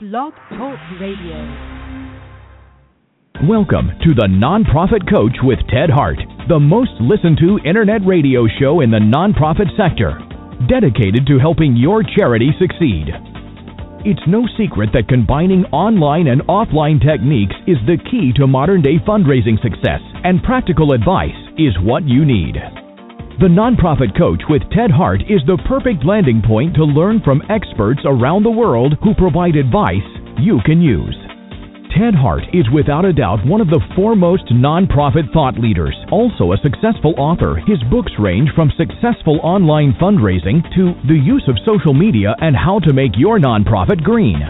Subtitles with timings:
[0.00, 1.36] Blog Talk Radio.
[3.44, 6.16] Welcome to the Nonprofit Coach with Ted Hart,
[6.48, 10.16] the most listened to internet radio show in the nonprofit sector,
[10.72, 13.12] dedicated to helping your charity succeed.
[14.08, 18.96] It's no secret that combining online and offline techniques is the key to modern day
[19.04, 22.56] fundraising success, and practical advice is what you need.
[23.38, 28.02] The Nonprofit Coach with Ted Hart is the perfect landing point to learn from experts
[28.04, 30.04] around the world who provide advice
[30.36, 31.16] you can use.
[31.96, 35.96] Ted Hart is without a doubt one of the foremost nonprofit thought leaders.
[36.12, 41.56] Also a successful author, his books range from successful online fundraising to the use of
[41.64, 44.42] social media and how to make your nonprofit green.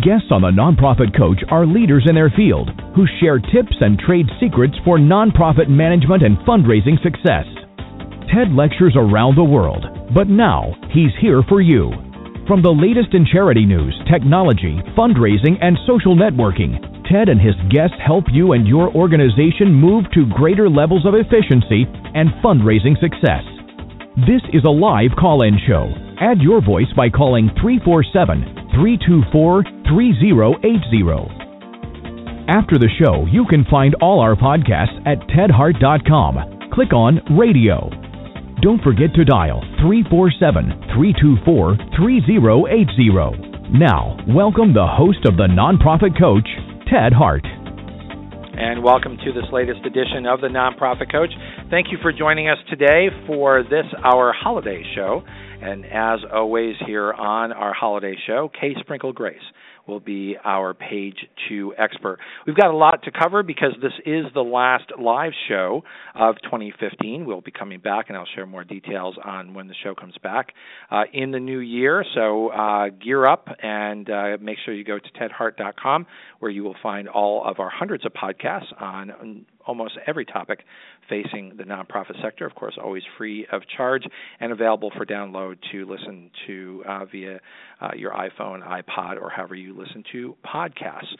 [0.00, 4.26] Guests on the Nonprofit Coach are leaders in their field who share tips and trade
[4.40, 7.44] secrets for nonprofit management and fundraising success.
[8.32, 11.90] Ted lectures around the world, but now he's here for you.
[12.46, 16.76] From the latest in charity news, technology, fundraising, and social networking,
[17.10, 21.84] Ted and his guests help you and your organization move to greater levels of efficiency
[22.14, 23.44] and fundraising success.
[24.28, 25.88] This is a live call in show.
[26.20, 31.44] Add your voice by calling 347 324 3080.
[32.48, 36.70] After the show, you can find all our podcasts at tedhart.com.
[36.72, 38.03] Click on Radio.
[38.64, 43.76] Don't forget to dial 347 324 3080.
[43.76, 46.48] Now, welcome the host of the Nonprofit Coach,
[46.88, 47.44] Ted Hart.
[47.44, 51.28] And welcome to this latest edition of the Nonprofit Coach.
[51.68, 55.22] Thank you for joining us today for this, our holiday show.
[55.60, 59.44] And as always, here on our holiday show, Kay Sprinkel Grace
[59.86, 61.16] will be our page
[61.48, 62.18] two expert.
[62.46, 65.82] We've got a lot to cover because this is the last live show
[66.14, 67.26] of 2015.
[67.26, 70.52] We'll be coming back, and I'll share more details on when the show comes back
[70.90, 72.04] uh, in the new year.
[72.14, 76.06] So uh, gear up and uh, make sure you go to tedhart.com
[76.38, 80.60] where you will find all of our hundreds of podcasts on almost every topic
[81.08, 82.46] facing the nonprofit sector.
[82.46, 84.04] Of course, always free of charge
[84.40, 87.40] and available for download to listen to uh, via
[87.80, 91.12] uh, your iPhone, iPod, or however you listen to podcasts.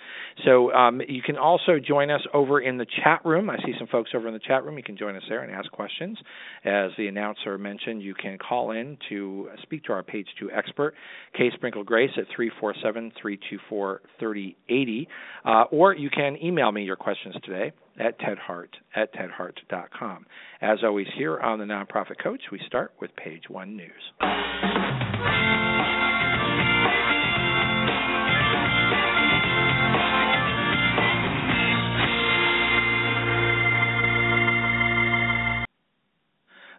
[0.44, 3.50] So um, you can also join us over in the chat room.
[3.50, 4.76] I see some folks over in the chat room.
[4.76, 6.18] You can join us there and ask questions.
[6.64, 10.94] As the announcer mentioned, you can call in to speak to our page two expert,
[11.36, 15.08] Kay Sprinkel Grace, at 347 324 3080.
[15.44, 20.26] Uh, or you can email me your questions today at tedhart at tedhart.com.
[20.60, 25.63] As always, here on the Nonprofit Coach, we start with page one news.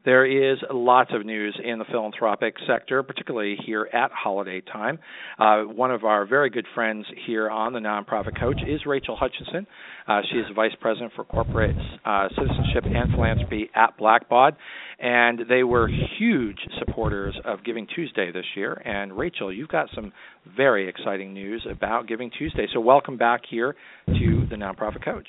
[0.05, 4.99] There is lots of news in the philanthropic sector, particularly here at holiday time.
[5.39, 9.65] Uh, one of our very good friends here on the Nonprofit Coach is Rachel Hutchinson.
[10.07, 14.51] Uh, she is Vice President for Corporate uh, Citizenship and Philanthropy at Blackbaud,
[14.99, 15.89] and they were
[16.19, 18.73] huge supporters of Giving Tuesday this year.
[18.85, 20.13] And Rachel, you've got some
[20.55, 22.67] very exciting news about Giving Tuesday.
[22.71, 25.27] So welcome back here to the Nonprofit Coach.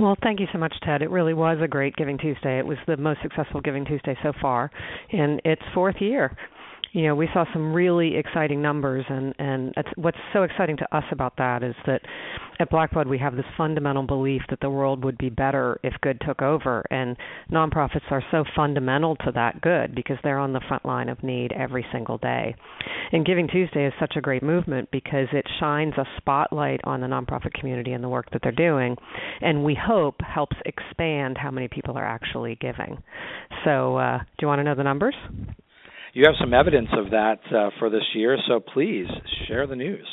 [0.00, 1.02] Well, thank you so much, Ted.
[1.02, 2.58] It really was a great Giving Tuesday.
[2.58, 4.70] It was the most successful Giving Tuesday so far
[5.10, 6.34] in its fourth year.
[6.92, 11.04] You know, we saw some really exciting numbers, and and what's so exciting to us
[11.12, 12.00] about that is that
[12.58, 16.20] at Blackbaud we have this fundamental belief that the world would be better if good
[16.26, 17.16] took over, and
[17.52, 21.52] nonprofits are so fundamental to that good because they're on the front line of need
[21.52, 22.56] every single day.
[23.12, 27.06] And Giving Tuesday is such a great movement because it shines a spotlight on the
[27.06, 28.96] nonprofit community and the work that they're doing,
[29.40, 33.00] and we hope helps expand how many people are actually giving.
[33.64, 35.14] So, uh, do you want to know the numbers?
[36.12, 39.06] You have some evidence of that uh, for this year, so please
[39.46, 40.06] share the news.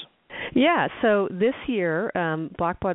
[0.53, 2.51] Yeah, so this year, um,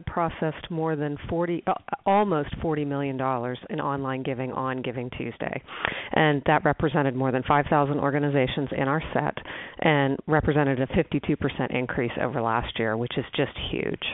[0.07, 1.75] processed more than forty, uh,
[2.07, 5.61] almost forty million dollars in online giving on Giving Tuesday,
[6.13, 9.37] and that represented more than five thousand organizations in our set,
[9.81, 14.05] and represented a fifty-two percent increase over last year, which is just huge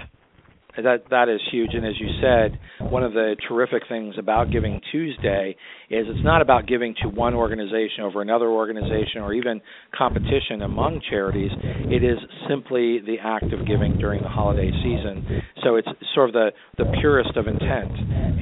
[0.83, 1.71] that that is huge.
[1.75, 2.59] And as you said
[2.91, 5.57] one of the terrific things about giving tuesday
[5.91, 9.61] is it's not about giving to one organization over another organization or even
[9.97, 11.51] competition among charities.
[11.63, 15.43] It is simply the act of giving during the holiday season.
[15.63, 17.93] So it's sort of the the purest of intent.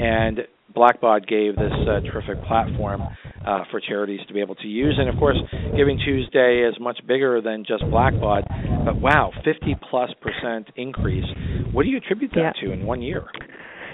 [0.00, 0.40] And
[0.74, 3.02] Blackbaud gave this uh, terrific platform
[3.46, 4.96] uh, for charities to be able to use.
[4.98, 5.36] And of course,
[5.76, 8.84] Giving Tuesday is much bigger than just Blackbaud.
[8.84, 11.26] But wow, 50 plus percent increase.
[11.72, 12.68] What do you attribute that yeah.
[12.68, 13.24] to in one year?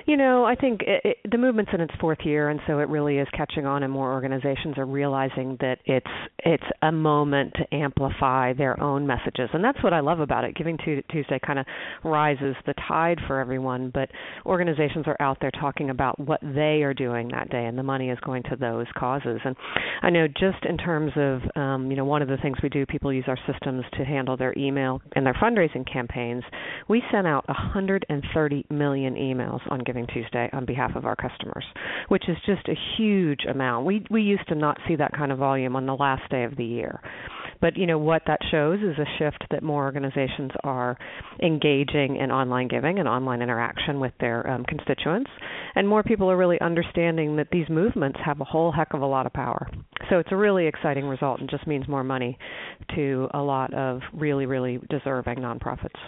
[0.06, 2.88] You know, I think it, it, the movement's in its fourth year, and so it
[2.88, 6.06] really is catching on, and more organizations are realizing that it's
[6.38, 10.56] it's a moment to amplify their own messages, and that's what I love about it.
[10.56, 11.66] Giving Tuesday kind of
[12.04, 14.10] rises the tide for everyone, but
[14.44, 18.10] organizations are out there talking about what they are doing that day, and the money
[18.10, 19.40] is going to those causes.
[19.44, 19.54] And
[20.02, 22.86] I know just in terms of um, you know one of the things we do,
[22.86, 26.42] people use our systems to handle their email and their fundraising campaigns.
[26.88, 31.66] We sent out 130 million emails on Giving Tuesday on behalf of our customers,
[32.08, 33.84] which is just a huge amount.
[33.84, 36.56] We we used to not see that kind of volume on the last day of
[36.56, 36.98] the year.
[37.60, 40.96] But you know what that shows is a shift that more organizations are
[41.42, 45.30] engaging in online giving and online interaction with their um, constituents,
[45.74, 49.06] and more people are really understanding that these movements have a whole heck of a
[49.06, 49.68] lot of power.
[50.08, 52.38] So it's a really exciting result, and just means more money
[52.96, 56.00] to a lot of really really deserving nonprofits.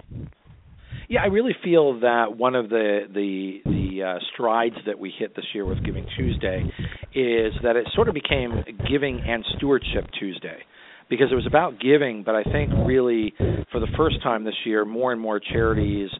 [1.09, 5.37] Yeah, I really feel that one of the the the uh, strides that we hit
[5.37, 6.65] this year with Giving Tuesday
[7.15, 10.59] is that it sort of became Giving and Stewardship Tuesday
[11.17, 13.33] because it was about giving, but I think really
[13.71, 16.11] for the first time this year, more and more charities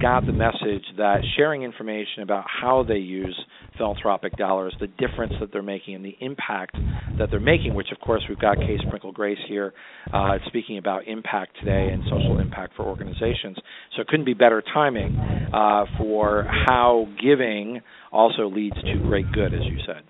[0.00, 3.38] got the message that sharing information about how they use
[3.78, 6.76] philanthropic dollars, the difference that they're making, and the impact
[7.18, 9.72] that they're making, which of course we've got Kay Sprinkel Grace here
[10.12, 13.56] uh, speaking about impact today and social impact for organizations.
[13.96, 19.54] So it couldn't be better timing uh, for how giving also leads to great good,
[19.54, 20.02] as you said.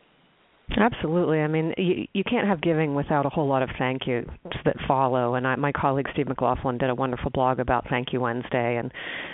[0.77, 1.41] Absolutely.
[1.41, 4.25] I mean, you, you can't have giving without a whole lot of thank yous
[4.65, 5.35] that follow.
[5.35, 8.91] And I, my colleague Steve McLaughlin did a wonderful blog about Thank You Wednesday and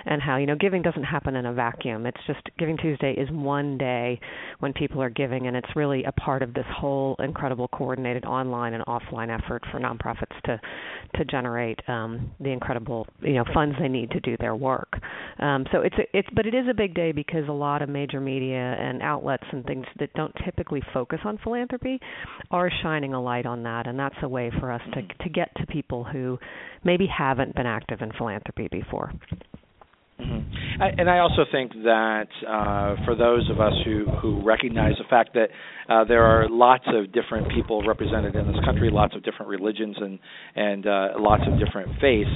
[0.06, 2.06] and how you know giving doesn't happen in a vacuum.
[2.06, 4.18] It's just Giving Tuesday is one day
[4.60, 8.74] when people are giving, and it's really a part of this whole incredible coordinated online
[8.74, 10.60] and offline effort for nonprofits to
[11.16, 14.92] to generate um, the incredible you know funds they need to do their work.
[15.38, 17.88] Um, so it's a, it's but it is a big day because a lot of
[17.88, 22.00] major media and outlets and things that don't typically focus on philanthropy
[22.50, 25.22] are shining a light on that, and that's a way for us to mm-hmm.
[25.22, 26.38] to get to people who
[26.82, 29.12] maybe haven't been active in philanthropy before.
[30.20, 30.82] Mm-hmm.
[30.82, 35.08] I, and I also think that uh, for those of us who, who recognize the
[35.08, 35.48] fact that
[35.88, 39.96] uh, there are lots of different people represented in this country, lots of different religions,
[40.00, 40.18] and
[40.54, 42.30] and uh, lots of different faiths.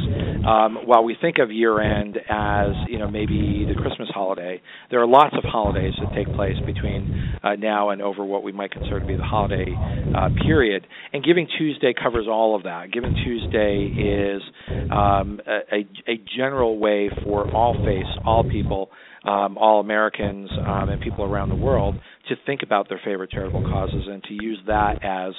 [0.47, 5.01] Um, while we think of year end as you know maybe the Christmas holiday, there
[5.01, 8.71] are lots of holidays that take place between uh, now and over what we might
[8.71, 9.75] consider to be the holiday
[10.17, 10.87] uh, period.
[11.13, 12.93] And Giving Tuesday covers all of that.
[12.93, 14.43] Giving Tuesday is
[14.91, 18.91] um, a, a general way for all faiths, all people,
[19.25, 21.95] um, all Americans, um, and people around the world
[22.29, 25.35] to think about their favorite charitable causes and to use that as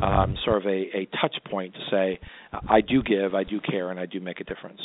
[0.00, 2.20] um, sort of a, a touch point to say,
[2.68, 4.80] I do give, I do care, and I do make a difference.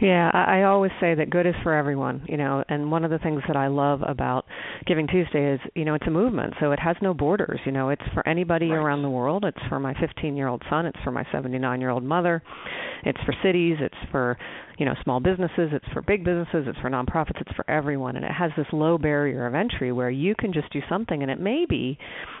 [0.00, 3.10] Yeah, I, I always say that good is for everyone, you know, and one of
[3.10, 4.44] the things that I love about
[4.86, 7.88] Giving Tuesday is, you know, it's a movement, so it has no borders, you know,
[7.88, 8.76] it's for anybody right.
[8.76, 9.44] around the world.
[9.44, 12.42] It's for my 15-year-old son, it's for my 79-year-old mother.
[13.04, 14.36] It's for cities, it's for,
[14.78, 18.24] you know, small businesses, it's for big businesses, it's for nonprofits, it's for everyone and
[18.24, 21.40] it has this low barrier of entry where you can just do something and it
[21.40, 21.98] may be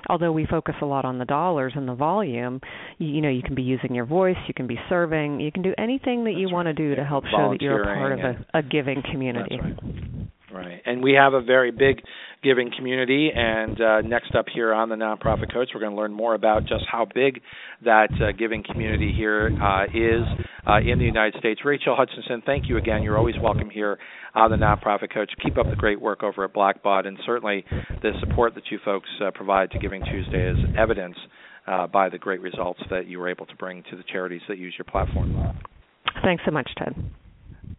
[0.08, 2.60] although we focus a lot on the dollars and the volume,
[2.98, 5.62] you, you know, you can be using your voice, you can be serving, you can
[5.62, 8.18] do anything that you want to do to help show that you're a part of
[8.20, 9.58] a, a giving community.
[9.60, 10.66] Right.
[10.66, 10.82] right.
[10.84, 12.00] And we have a very big
[12.42, 13.30] giving community.
[13.34, 16.62] And uh, next up here on the Nonprofit Coach, we're going to learn more about
[16.62, 17.40] just how big
[17.84, 20.22] that uh, giving community here uh, is
[20.66, 21.60] uh, in the United States.
[21.64, 23.02] Rachel Hutchinson, thank you again.
[23.02, 23.98] You're always welcome here
[24.34, 25.30] on the Nonprofit Coach.
[25.42, 27.64] Keep up the great work over at Blackbaud, and certainly
[28.02, 31.16] the support that you folks uh, provide to Giving Tuesday is evidence
[31.92, 34.72] by the great results that you were able to bring to the charities that use
[34.78, 35.58] your platform.
[36.22, 36.94] Thanks so much, Ted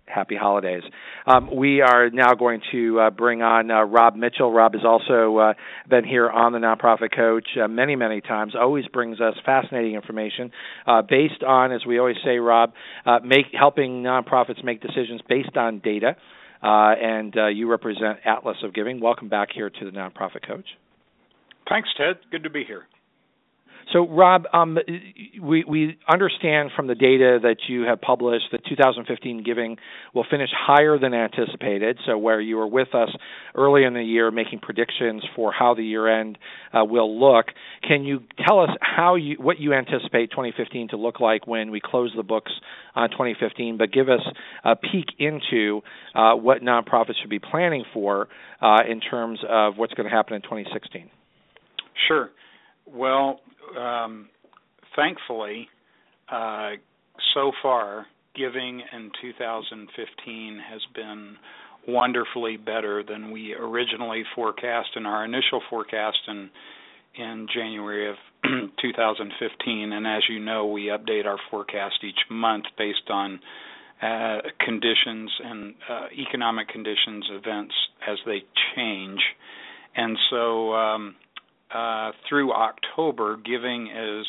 [0.08, 0.84] happy holidays.
[1.26, 4.52] Um, we are now going to uh, bring on uh, Rob Mitchell.
[4.52, 5.54] Rob has also uh,
[5.90, 8.54] been here on the Nonprofit Coach uh, many, many times.
[8.56, 10.52] Always brings us fascinating information
[10.86, 12.74] uh, based on, as we always say, Rob,
[13.06, 16.16] uh, make helping nonprofits make decisions based on data.
[16.62, 19.00] and you represent Atlas of Giving.
[19.00, 20.68] Welcome back here to the Nonprofit Coach.
[21.70, 22.16] Thanks, Ted.
[22.32, 22.86] Good to be here.
[23.94, 24.78] So, Rob, um,
[25.42, 29.78] we, we understand from the data that you have published that 2015 giving
[30.14, 31.98] will finish higher than anticipated.
[32.06, 33.10] So, where you were with us
[33.56, 36.38] early in the year making predictions for how the year end
[36.74, 37.46] uh, will look,
[37.88, 41.80] can you tell us how you what you anticipate 2015 to look like when we
[41.84, 42.52] close the books
[42.94, 43.78] on 2015?
[43.78, 44.22] But give us
[44.66, 45.82] a peek into
[46.14, 48.28] uh, what nonprofits should be planning for
[48.62, 51.10] uh, in terms of what's going to happen in 2016.
[52.08, 52.30] Sure.
[52.86, 53.40] Well,
[53.76, 54.30] um,
[54.96, 55.70] thankfully,
[56.32, 56.72] uh,
[57.34, 58.06] so far,
[58.36, 61.36] giving in 2015 has been
[61.88, 66.50] wonderfully better than we originally forecast in our initial forecast in
[67.16, 68.16] in January of
[68.80, 69.92] 2015.
[69.92, 73.40] And as you know, we update our forecast each month based on
[74.02, 77.74] uh, conditions and uh, economic conditions, events
[78.08, 78.44] as they
[78.76, 79.20] change.
[79.96, 81.16] And so um,
[81.74, 84.26] uh, through October, giving is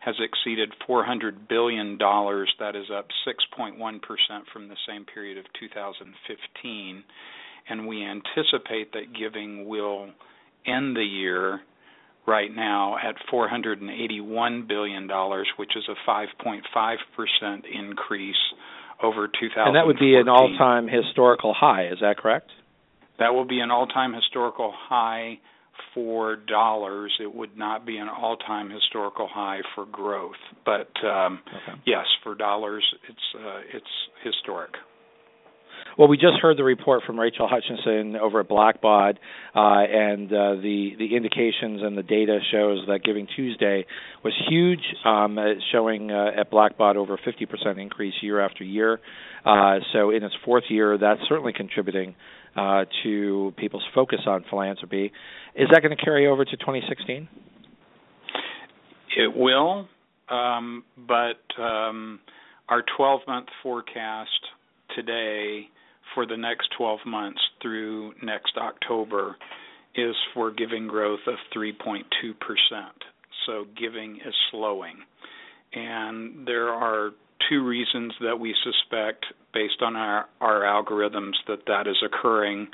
[0.00, 2.52] has exceeded 400 billion dollars.
[2.58, 7.04] That is up 6.1 percent from the same period of 2015,
[7.68, 10.08] and we anticipate that giving will
[10.66, 11.60] end the year
[12.26, 18.34] right now at 481 billion dollars, which is a 5.5 percent increase
[19.02, 19.66] over 2000.
[19.66, 21.88] And that would be an all-time historical high.
[21.88, 22.50] Is that correct?
[23.18, 25.38] That will be an all-time historical high
[25.94, 27.12] for dollars.
[27.20, 31.80] It would not be an all-time historical high for growth, but um, okay.
[31.86, 33.86] yes, for dollars, it's uh, it's
[34.24, 34.72] historic.
[35.98, 39.16] Well, we just heard the report from Rachel Hutchinson over at Blackbaud,
[39.54, 43.84] uh, and uh, the the indications and the data shows that Giving Tuesday
[44.24, 45.38] was huge, um,
[45.70, 49.00] showing uh, at Blackbaud over 50% increase year after year.
[49.44, 52.14] Uh, so in its fourth year, that's certainly contributing
[52.56, 55.12] uh, to people's focus on philanthropy.
[55.54, 57.28] Is that going to carry over to 2016?
[59.16, 59.88] It will,
[60.30, 62.20] um, but um,
[62.68, 64.30] our 12 month forecast
[64.96, 65.68] today
[66.14, 69.36] for the next 12 months through next October
[69.94, 72.02] is for giving growth of 3.2%.
[73.46, 74.96] So giving is slowing.
[75.74, 77.10] And there are
[77.48, 82.68] two reasons that we suspect, based on our, our algorithms, that that is occurring.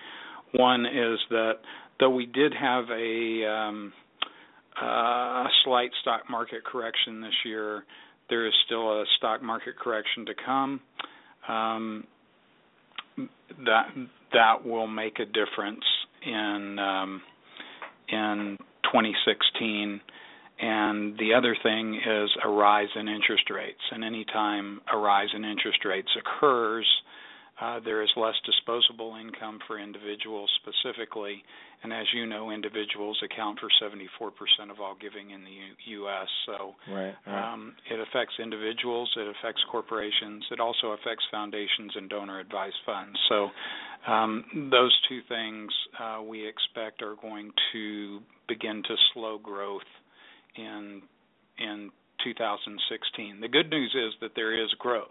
[0.55, 1.55] One is that
[2.01, 3.93] though we did have a, um,
[4.81, 7.85] uh, a slight stock market correction this year,
[8.31, 10.81] there is still a stock market correction to come.
[11.49, 12.05] Um,
[13.65, 13.89] that
[14.33, 15.85] that will make a difference
[16.25, 17.23] in um,
[18.09, 20.01] in 2016.
[20.61, 23.81] And the other thing is a rise in interest rates.
[23.93, 26.87] And anytime a rise in interest rates occurs,
[27.61, 31.43] uh, there is less disposable income for individuals specifically,
[31.83, 36.29] and as you know, individuals account for 74% of all giving in the U- U.S.
[36.47, 37.53] So right, right.
[37.53, 43.19] Um, it affects individuals, it affects corporations, it also affects foundations and donor advised funds.
[43.29, 43.49] So
[44.07, 49.83] um, those two things uh, we expect are going to begin to slow growth
[50.59, 51.03] in
[51.59, 51.91] in
[52.25, 53.41] 2016.
[53.41, 55.07] The good news is that there is growth.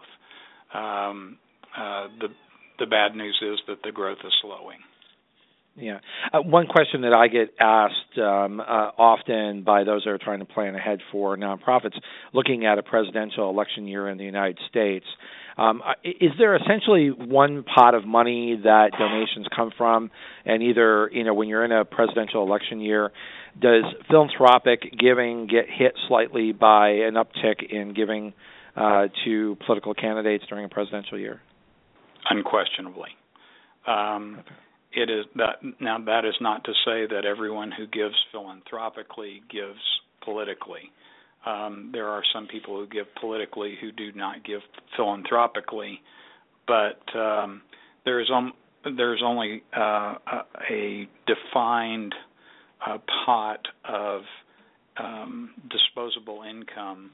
[0.74, 1.38] Um,
[1.76, 2.28] uh, the
[2.78, 4.78] the bad news is that the growth is slowing.
[5.80, 5.98] Yeah.
[6.32, 10.40] Uh, one question that I get asked um, uh, often by those that are trying
[10.40, 11.96] to plan ahead for nonprofits,
[12.32, 15.06] looking at a presidential election year in the United States,
[15.58, 20.10] um, uh, is there essentially one pot of money that donations come from?
[20.44, 23.10] And either, you know, when you're in a presidential election year,
[23.60, 28.34] does philanthropic giving get hit slightly by an uptick in giving
[28.76, 31.40] uh, to political candidates during a presidential year?
[32.30, 33.10] Unquestionably.
[33.86, 34.54] Um, okay.
[34.90, 35.98] It is that now.
[35.98, 39.78] That is not to say that everyone who gives philanthropically gives
[40.24, 40.90] politically.
[41.48, 44.60] Um, there are some people who give politically who do not give
[44.96, 46.00] philanthropically,
[46.66, 47.62] but um,
[48.04, 48.52] there is um,
[48.96, 50.14] there's only uh,
[50.70, 52.14] a defined
[52.86, 54.22] uh, pot of
[54.98, 57.10] um, disposable income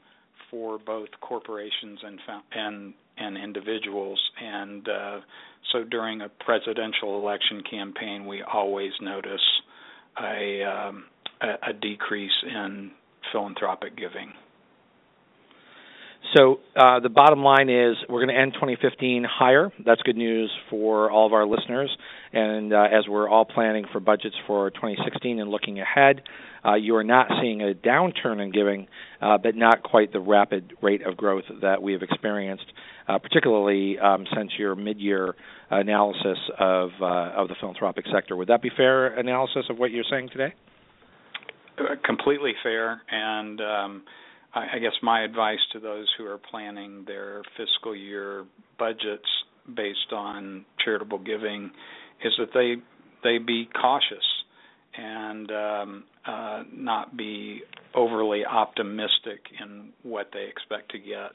[0.50, 2.19] for both corporations and
[2.53, 4.21] and and individuals.
[4.41, 5.21] And uh,
[5.73, 9.41] so during a presidential election campaign, we always notice
[10.21, 11.05] a, um,
[11.41, 12.91] a, a decrease in
[13.33, 14.33] philanthropic giving.
[16.35, 19.71] So uh, the bottom line is we're going to end 2015 higher.
[19.85, 21.97] That's good news for all of our listeners.
[22.33, 26.23] And uh, as we're all planning for budgets for 2016 and looking ahead,
[26.64, 28.88] uh, you are not seeing a downturn in giving,
[29.21, 32.66] uh, but not quite the rapid rate of growth that we have experienced,
[33.07, 35.35] uh, particularly um, since your mid-year
[35.71, 38.35] analysis of uh, of the philanthropic sector.
[38.35, 40.54] Would that be fair analysis of what you're saying today?
[42.04, 44.02] Completely fair, and um,
[44.54, 48.45] I, I guess my advice to those who are planning their fiscal year
[48.78, 49.28] budgets
[49.75, 51.71] based on charitable giving
[52.25, 52.76] is that they
[53.23, 54.25] they be cautious
[54.97, 57.62] and um, uh, not be
[57.95, 61.33] overly optimistic in what they expect to get.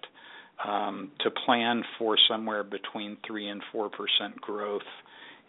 [0.65, 4.81] Um, to plan for somewhere between three and four percent growth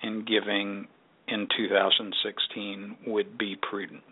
[0.02, 0.87] in giving
[1.26, 4.02] in 2016 would be prudent.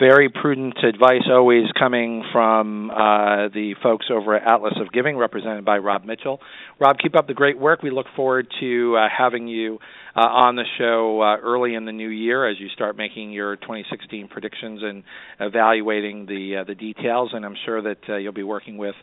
[0.00, 5.64] Very prudent advice always coming from uh, the folks over at Atlas of Giving, represented
[5.64, 6.40] by Rob Mitchell.
[6.80, 7.82] Rob, keep up the great work.
[7.82, 9.78] We look forward to uh, having you
[10.16, 13.56] uh, on the show uh, early in the new year as you start making your
[13.56, 15.04] 2016 predictions and
[15.38, 17.30] evaluating the uh, the details.
[17.34, 18.94] And I'm sure that uh, you'll be working with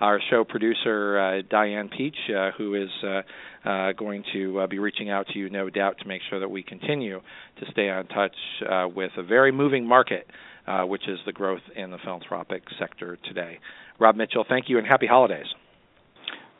[0.00, 3.22] our show producer uh, Diane Peach, uh, who is uh,
[3.68, 6.50] uh, going to uh, be reaching out to you, no doubt, to make sure that
[6.50, 7.20] we continue
[7.60, 8.34] to stay on touch
[8.68, 10.26] uh, with a very moving market,
[10.66, 13.58] uh, which is the growth in the philanthropic sector today.
[13.98, 15.46] Rob Mitchell, thank you and happy holidays.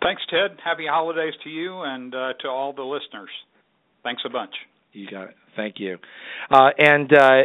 [0.03, 0.59] Thanks, Ted.
[0.65, 3.31] Happy holidays to you and uh, to all the listeners.
[4.03, 4.53] Thanks a bunch.
[4.93, 5.37] You got it.
[5.55, 5.99] Thank you.
[6.51, 7.43] Uh, and uh,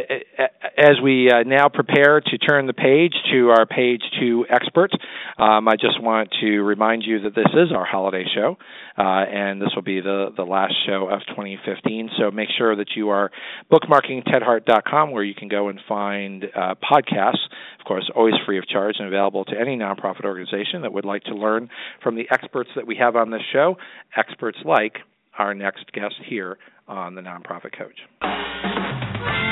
[0.76, 4.94] as we uh, now prepare to turn the page to our page two experts,
[5.38, 8.56] um, I just want to remind you that this is our holiday show,
[8.96, 12.10] uh, and this will be the, the last show of 2015.
[12.18, 13.30] So make sure that you are
[13.70, 17.44] bookmarking tedhart.com where you can go and find uh, podcasts,
[17.78, 21.24] of course, always free of charge and available to any nonprofit organization that would like
[21.24, 21.68] to learn
[22.02, 23.76] from the experts that we have on this show,
[24.16, 24.96] experts like
[25.38, 26.58] our next guest here
[26.88, 29.47] on the Nonprofit Coach.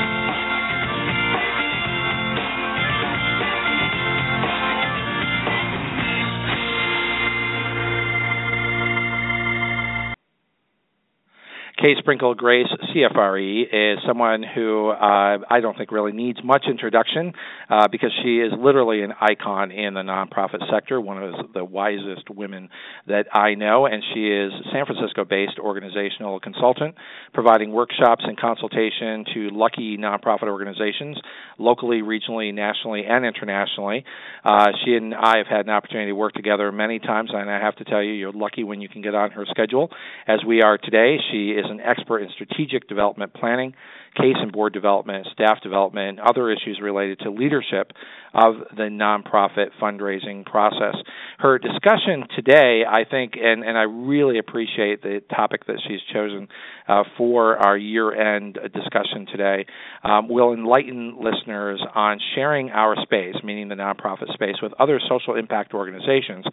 [11.87, 17.33] Kay Sprinkel Grace, CFRE, is someone who uh, I don't think really needs much introduction
[17.71, 22.29] uh, because she is literally an icon in the nonprofit sector, one of the wisest
[22.29, 22.71] women
[23.07, 26.97] that I know, and she is a San Francisco based organizational consultant,
[27.33, 31.17] providing workshops and consultation to lucky nonprofit organizations
[31.57, 34.05] locally, regionally, nationally, and internationally.
[34.45, 37.61] Uh, she and I have had an opportunity to work together many times, and I
[37.61, 39.89] have to tell you, you're lucky when you can get on her schedule,
[40.27, 41.19] as we are today.
[41.31, 43.75] She is expert in strategic development planning,
[44.17, 47.93] case and board development, staff development, and other issues related to leadership
[48.35, 50.95] of the nonprofit fundraising process.
[51.39, 56.49] Her discussion today, I think, and, and I really appreciate the topic that she's chosen
[56.89, 59.67] uh, for our year end discussion today,
[60.05, 65.35] um, will enlighten listeners on sharing our space, meaning the nonprofit space, with other social
[65.35, 66.45] impact organizations.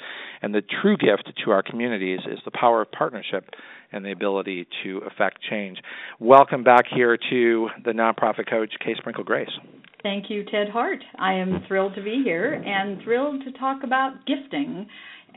[0.42, 3.50] And the true gift to our communities is the power of partnership
[3.94, 5.78] and the ability to affect change.
[6.20, 7.53] Welcome back here to
[7.86, 9.50] the nonprofit coach, Kay Sprinkel Grace.
[10.04, 11.00] Thank you, Ted Hart.
[11.18, 14.86] I am thrilled to be here and thrilled to talk about gifting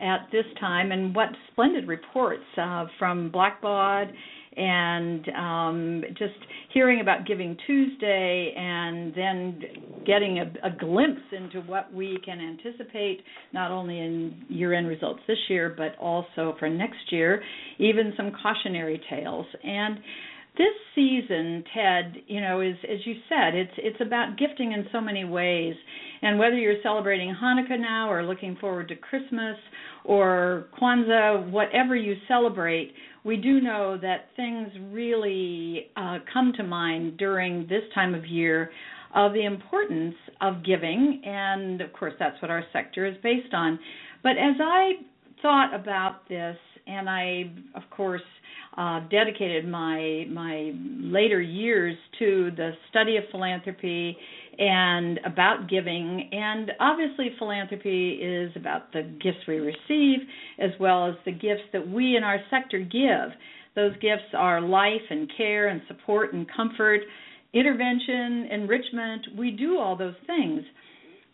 [0.00, 4.10] at this time and what splendid reports uh, from Blackbaud
[4.56, 6.34] and um, just
[6.72, 9.62] hearing about Giving Tuesday and then
[10.06, 13.20] getting a, a, glimpse into what we can anticipate
[13.52, 17.42] not only in year end results this year but also for next year,
[17.78, 19.46] even some cautionary tales.
[19.62, 19.98] And
[20.56, 25.00] this season, Ted, you know, is as you said, it's it's about gifting in so
[25.00, 25.74] many ways.
[26.22, 29.56] And whether you're celebrating Hanukkah now or looking forward to Christmas
[30.04, 32.92] or Kwanzaa, whatever you celebrate,
[33.24, 38.70] we do know that things really uh, come to mind during this time of year
[39.14, 43.78] of the importance of giving, and of course, that's what our sector is based on.
[44.22, 44.92] But as I
[45.42, 48.22] thought about this, and I, of course,
[48.76, 54.16] uh, dedicated my my later years to the study of philanthropy
[54.58, 56.28] and about giving.
[56.32, 60.20] And obviously, philanthropy is about the gifts we receive
[60.58, 63.36] as well as the gifts that we in our sector give.
[63.74, 67.00] Those gifts are life and care and support and comfort,
[67.52, 69.26] intervention, enrichment.
[69.38, 70.62] We do all those things.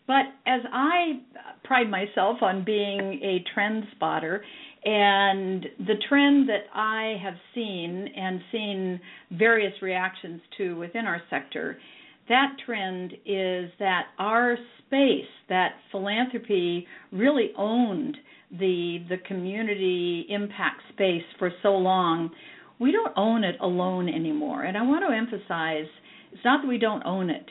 [0.05, 1.21] But as I
[1.63, 4.43] pride myself on being a trend spotter,
[4.85, 8.99] and the trend that I have seen and seen
[9.31, 11.77] various reactions to within our sector
[12.29, 18.17] that trend is that our space, that philanthropy really owned
[18.51, 22.29] the the community impact space for so long.
[22.79, 24.63] We don't own it alone anymore.
[24.63, 25.87] And I want to emphasize
[26.31, 27.45] it's not that we don't own it,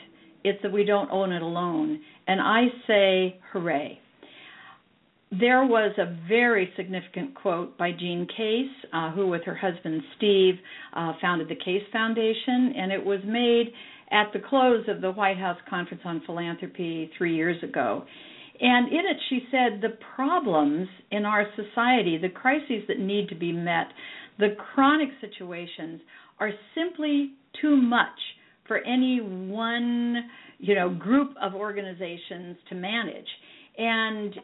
[0.45, 2.01] it's that we don't own it alone.
[2.27, 3.99] And I say hooray.
[5.41, 10.57] There was a very significant quote by Jean Case, uh, who, with her husband Steve,
[10.93, 13.73] uh, founded the Case Foundation, and it was made
[14.11, 18.05] at the close of the White House Conference on Philanthropy three years ago.
[18.61, 23.35] And in it, she said the problems in our society, the crises that need to
[23.35, 23.87] be met,
[24.39, 26.03] the chronic situations
[26.41, 28.09] are simply too much
[28.69, 33.27] for any one, you know, group of organizations to manage.
[33.79, 34.35] And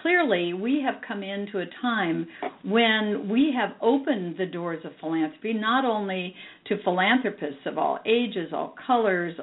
[0.00, 2.26] clearly we have come into a time
[2.64, 6.34] when we have opened the doors of philanthropy not only
[6.66, 9.34] to philanthropists of all ages, all colors,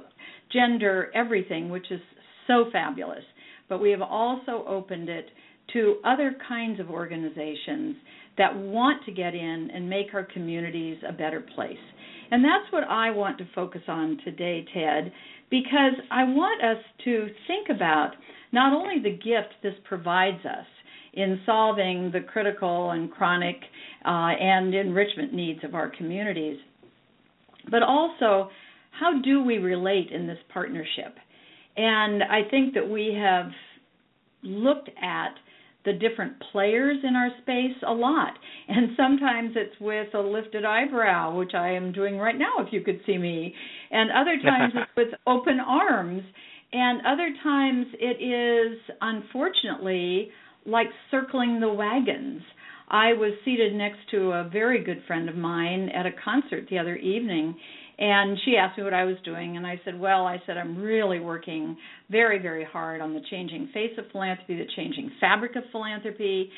[0.52, 2.02] gender, everything, which is
[2.48, 3.24] so fabulous,
[3.68, 5.30] but we have also opened it
[5.74, 7.96] to other kinds of organizations
[8.38, 11.78] that want to get in and make our communities a better place.
[12.32, 15.12] And that's what I want to focus on today, Ted,
[15.50, 18.12] because I want us to think about
[18.52, 20.66] not only the gift this provides us
[21.14, 23.58] in solving the critical and chronic
[24.06, 26.58] uh, and enrichment needs of our communities,
[27.70, 28.50] but also
[28.92, 31.16] how do we relate in this partnership?
[31.78, 33.52] And I think that we have
[34.44, 35.36] looked at
[35.86, 38.34] the different players in our space a lot.
[38.68, 42.82] And sometimes it's with a lifted eyebrow, which I am doing right now if you
[42.82, 43.56] could see me.
[43.92, 46.24] And other times it's with open arms.
[46.72, 50.30] And other times it is, unfortunately,
[50.66, 52.42] like circling the wagons.
[52.90, 56.80] I was seated next to a very good friend of mine at a concert the
[56.80, 57.56] other evening,
[58.00, 60.78] and she asked me what I was doing, and I said, Well, I said, I'm
[60.82, 61.78] really working
[62.10, 66.50] very, very hard on the changing face of philanthropy, the changing fabric of philanthropy,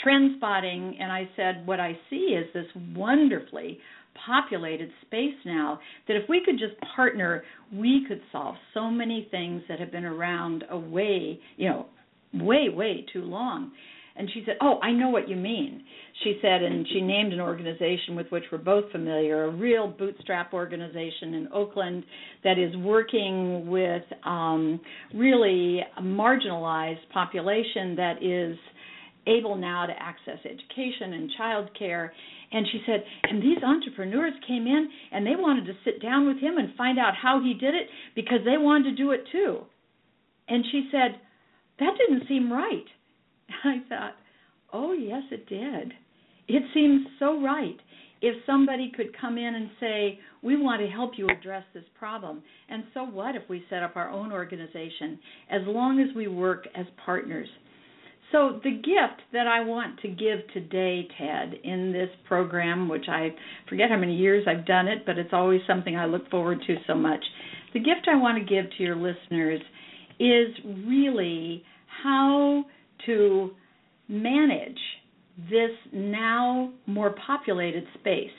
[0.00, 0.96] trend spotting.
[1.00, 3.78] And I said, What I see is this wonderfully
[4.26, 7.42] populated space now that if we could just partner,
[7.72, 11.86] we could solve so many things that have been around a way, you know,
[12.34, 13.72] way, way too long.
[14.16, 15.82] And she said, Oh, I know what you mean.
[16.24, 20.52] She said, and she named an organization with which we're both familiar, a real bootstrap
[20.52, 22.04] organization in Oakland
[22.44, 24.80] that is working with um,
[25.14, 28.58] really marginalized population that is
[29.26, 32.12] able now to access education and child care.
[32.52, 36.38] And she said, and these entrepreneurs came in and they wanted to sit down with
[36.38, 39.60] him and find out how he did it because they wanted to do it too.
[40.48, 41.20] And she said,
[41.78, 42.84] that didn't seem right.
[43.64, 44.14] I thought,
[44.72, 45.92] oh, yes, it did.
[46.48, 47.76] It seems so right.
[48.22, 52.42] If somebody could come in and say, we want to help you address this problem,
[52.68, 55.18] and so what if we set up our own organization,
[55.50, 57.48] as long as we work as partners?
[58.32, 63.30] So, the gift that I want to give today, Ted, in this program, which I
[63.68, 66.76] forget how many years I've done it, but it's always something I look forward to
[66.86, 67.24] so much.
[67.72, 69.60] The gift I want to give to your listeners
[70.20, 70.48] is
[70.86, 71.64] really
[72.02, 72.64] how
[73.06, 73.50] to
[74.08, 74.78] manage
[75.50, 78.30] this now more populated space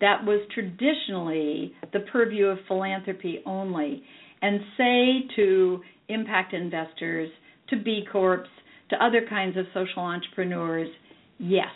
[0.00, 4.02] that was traditionally the purview of philanthropy only,
[4.42, 7.30] and say to impact investors,
[7.68, 8.46] to B Corps,
[8.90, 10.88] to other kinds of social entrepreneurs,
[11.38, 11.66] yes,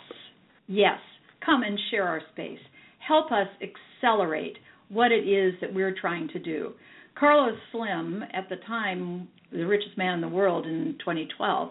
[0.67, 0.99] yes,
[1.45, 2.59] come and share our space.
[3.05, 4.57] Help us accelerate
[4.89, 6.73] what it is that we're trying to do.
[7.19, 11.69] Carlos Slim, at the time the richest man in the world in 2012,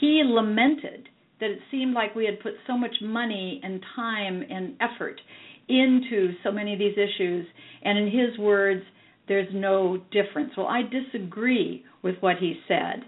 [0.00, 1.08] he lamented
[1.40, 5.20] that it seemed like we had put so much money and time and effort
[5.68, 7.46] into so many of these issues,
[7.82, 8.82] and in his words,
[9.28, 10.50] there's no difference.
[10.56, 13.04] Well, I disagree with what he said,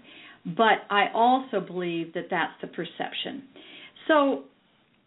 [0.55, 3.43] but I also believe that that's the perception.
[4.07, 4.43] So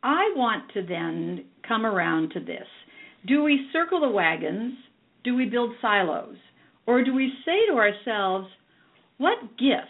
[0.02, 2.66] I want to then come around to this.
[3.26, 4.74] Do we circle the wagons?
[5.24, 6.36] Do we build silos?
[6.86, 8.48] Or do we say to ourselves,
[9.18, 9.88] what gifts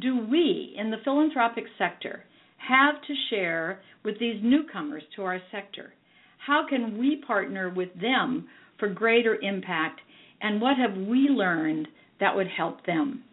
[0.00, 2.24] do we in the philanthropic sector
[2.56, 5.92] have to share with these newcomers to our sector?
[6.46, 8.48] How can we partner with them
[8.78, 10.00] for greater impact,
[10.40, 11.88] and what have we learned
[12.20, 13.24] that would help them?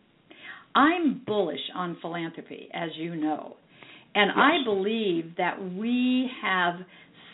[0.75, 3.55] I'm bullish on philanthropy, as you know,
[4.13, 4.37] and yes.
[4.37, 6.75] I believe that we have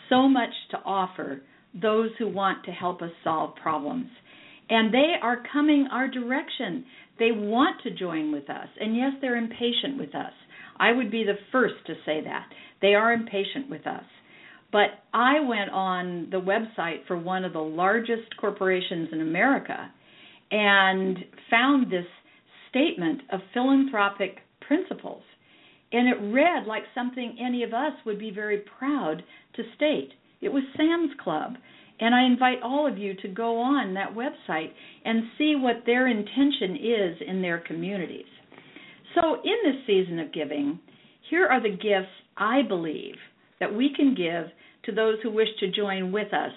[0.08, 1.42] so much to offer
[1.80, 4.08] those who want to help us solve problems.
[4.68, 6.84] And they are coming our direction.
[7.18, 8.68] They want to join with us.
[8.80, 10.32] And yes, they're impatient with us.
[10.78, 12.46] I would be the first to say that.
[12.80, 14.04] They are impatient with us.
[14.70, 19.92] But I went on the website for one of the largest corporations in America
[20.50, 21.18] and
[21.50, 22.06] found this
[22.72, 25.22] statement of philanthropic principles.
[25.92, 29.22] And it read like something any of us would be very proud
[29.54, 30.10] to state.
[30.40, 31.54] It was Sam's Club.
[32.00, 34.72] And I invite all of you to go on that website
[35.04, 38.26] and see what their intention is in their communities.
[39.14, 40.80] So, in this season of giving,
[41.30, 43.14] here are the gifts I believe
[43.60, 44.46] that we can give
[44.84, 46.52] to those who wish to join with us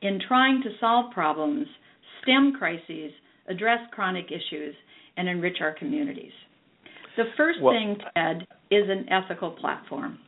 [0.00, 1.66] in trying to solve problems,
[2.22, 3.12] stem crises,
[3.48, 4.74] address chronic issues,
[5.16, 6.32] and enrich our communities.
[7.16, 10.18] The first well, thing, Ted, is an ethical platform.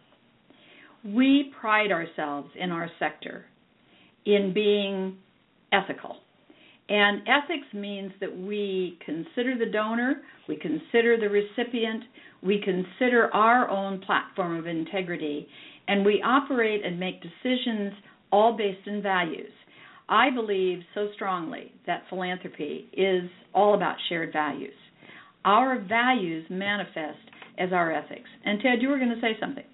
[1.04, 3.44] We pride ourselves in our sector
[4.24, 5.16] in being
[5.72, 6.16] ethical.
[6.88, 12.04] And ethics means that we consider the donor, we consider the recipient,
[12.42, 15.46] we consider our own platform of integrity,
[15.86, 17.92] and we operate and make decisions
[18.32, 19.50] all based in values.
[20.08, 24.72] I believe so strongly that philanthropy is all about shared values.
[25.44, 27.18] Our values manifest
[27.58, 28.28] as our ethics.
[28.44, 29.64] And Ted, you were going to say something.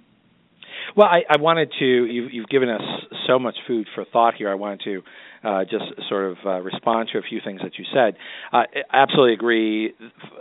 [0.97, 1.85] Well, I, I wanted to.
[1.85, 2.83] You've, you've given us
[3.27, 4.51] so much food for thought here.
[4.51, 5.03] I wanted to
[5.49, 8.17] uh, just sort of uh, respond to a few things that you said.
[8.53, 9.93] Uh, absolutely agree.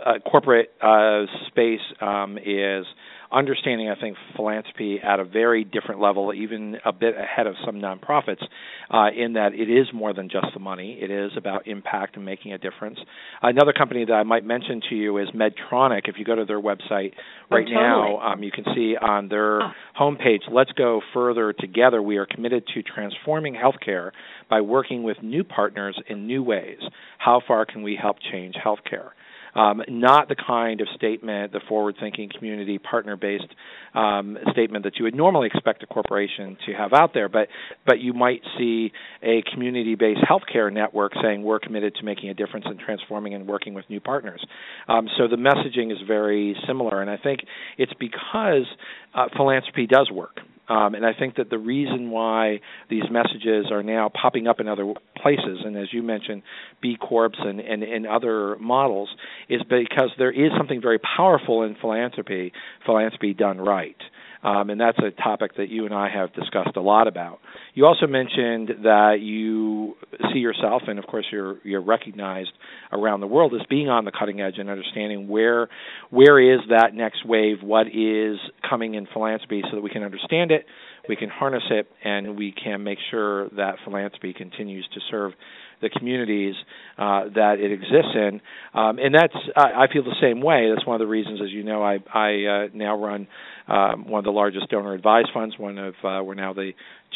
[0.04, 2.84] Uh, corporate uh, space um, is
[3.32, 7.76] understanding, I think, philanthropy at a very different level, even a bit ahead of some
[7.76, 8.42] nonprofits,
[8.90, 10.98] uh, in that it is more than just the money.
[11.00, 12.98] It is about impact and making a difference.
[13.42, 16.08] Another company that I might mention to you is Medtronic.
[16.08, 17.74] If you go to their website oh, right oh, totally.
[17.74, 19.70] now, um, you can see on their oh.
[19.98, 22.02] homepage, Let's Go Further Together.
[22.02, 24.10] We are committed to transforming healthcare
[24.48, 26.78] by working with new partners in new ways.
[27.18, 29.10] How far can we help change healthcare?
[29.54, 33.54] Um, not the kind of statement, the forward-thinking, community partner-based
[33.94, 37.28] um, statement that you would normally expect a corporation to have out there.
[37.28, 37.48] But
[37.86, 42.66] but you might see a community-based healthcare network saying we're committed to making a difference
[42.68, 44.44] and transforming and working with new partners.
[44.88, 47.40] Um, so the messaging is very similar, and I think
[47.78, 48.66] it's because
[49.14, 50.40] uh, philanthropy does work.
[50.68, 54.68] Um, and I think that the reason why these messages are now popping up in
[54.68, 56.42] other places, and as you mentioned,
[56.80, 59.10] B Corps and, and, and other models,
[59.48, 62.52] is because there is something very powerful in philanthropy,
[62.86, 63.96] philanthropy done right.
[64.44, 67.40] Um, and that's a topic that you and I have discussed a lot about.
[67.72, 69.96] You also mentioned that you
[70.32, 72.52] see yourself, and of course you're you're recognized
[72.92, 75.68] around the world as being on the cutting edge and understanding where
[76.10, 78.36] where is that next wave, what is
[78.68, 80.66] coming in philanthropy, so that we can understand it,
[81.08, 85.32] we can harness it, and we can make sure that philanthropy continues to serve
[85.80, 86.54] the communities
[86.98, 88.40] uh, that it exists in.
[88.74, 90.70] Um, and that's I, I feel the same way.
[90.74, 93.26] That's one of the reasons, as you know, I, I uh, now run
[93.68, 95.58] um, one of the largest donor advised funds.
[95.58, 96.72] One of uh, we're now the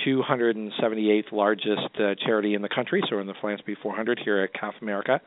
[0.06, 4.54] 278th largest uh, charity in the country, so we're in the Philanthropy 400 here at
[4.54, 5.20] CAF America.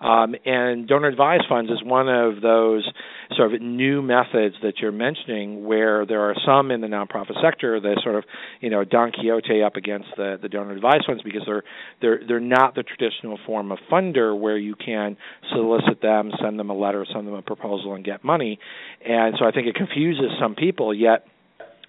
[0.00, 2.88] Um, and donor advised funds is one of those
[3.36, 7.78] sort of new methods that you're mentioning, where there are some in the nonprofit sector
[7.80, 8.24] that sort of,
[8.60, 11.62] you know, Don Quixote up against the, the donor advised funds because they're
[12.00, 15.16] they're they're not the traditional form of funder where you can
[15.52, 18.58] solicit them, send them a letter, send them a proposal, and get money.
[19.06, 20.94] And so I think it confuses some people.
[20.94, 21.26] Yet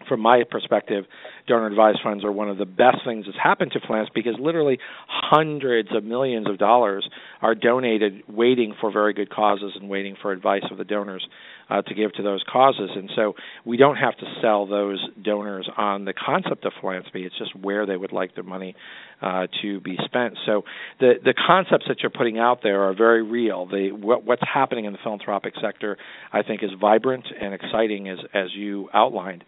[0.08, 1.06] from my perspective,
[1.48, 4.80] donor advised funds are one of the best things that's happened to philanthropy because literally
[5.08, 7.08] hundreds of millions of dollars
[7.42, 11.26] are donated waiting for very good causes and waiting for advice of the donors
[11.72, 12.90] uh, to give to those causes.
[12.96, 13.34] And so
[13.66, 17.26] we don't have to sell those donors on the concept of philanthropy.
[17.26, 18.76] It's just where they would like their money
[19.22, 20.36] uh, to be spent.
[20.46, 20.64] So
[21.00, 23.68] the the concepts that you're putting out there are very real.
[23.68, 25.98] What, what's happening in the philanthropic sector,
[26.34, 29.44] I think, is vibrant and exciting as as you outlined.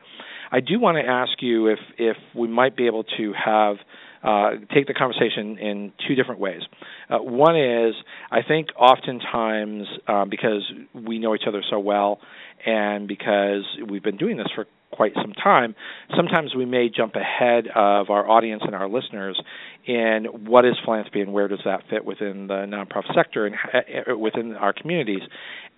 [0.53, 3.77] I do want to ask you if if we might be able to have
[4.23, 6.61] uh, take the conversation in two different ways.
[7.09, 7.95] Uh, one is
[8.31, 12.19] I think oftentimes um, because we know each other so well,
[12.65, 15.73] and because we've been doing this for quite some time,
[16.15, 19.41] sometimes we may jump ahead of our audience and our listeners
[19.87, 24.15] in what is philanthropy and where does that fit within the nonprofit sector and uh,
[24.15, 25.23] within our communities,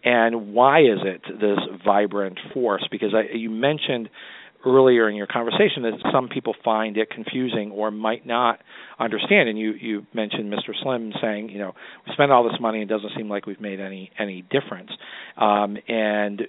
[0.04, 2.86] and why is it this vibrant force?
[2.92, 4.10] Because I, you mentioned
[4.65, 8.60] earlier in your conversation that some people find it confusing or might not
[8.99, 9.49] understand.
[9.49, 10.73] And you you mentioned Mr.
[10.82, 11.73] Slim saying, you know,
[12.06, 14.91] we spend all this money and it doesn't seem like we've made any any difference.
[15.38, 16.41] Um, and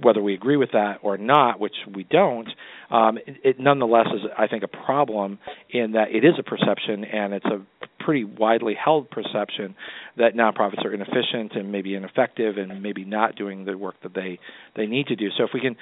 [0.00, 2.48] whether we agree with that or not, which we don't,
[2.90, 5.38] um, it, it nonetheless is I think a problem
[5.70, 7.64] in that it is a perception and it's a
[8.04, 9.74] pretty widely held perception
[10.16, 14.38] that nonprofits are inefficient and maybe ineffective and maybe not doing the work that they
[14.76, 15.28] they need to do.
[15.36, 15.76] So if we can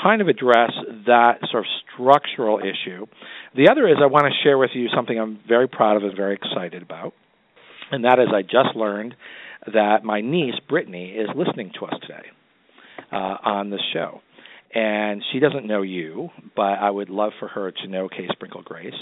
[0.00, 0.72] kind of address
[1.06, 3.06] that sort of structural issue,
[3.56, 6.16] the other is I want to share with you something I'm very proud of and
[6.16, 7.14] very excited about,
[7.90, 9.14] and that is I just learned
[9.72, 12.26] that my niece Brittany is listening to us today
[13.12, 14.20] uh, on this show
[14.74, 18.64] and she doesn't know you, but I would love for her to know Kay Sprinkel
[18.64, 18.94] Grace.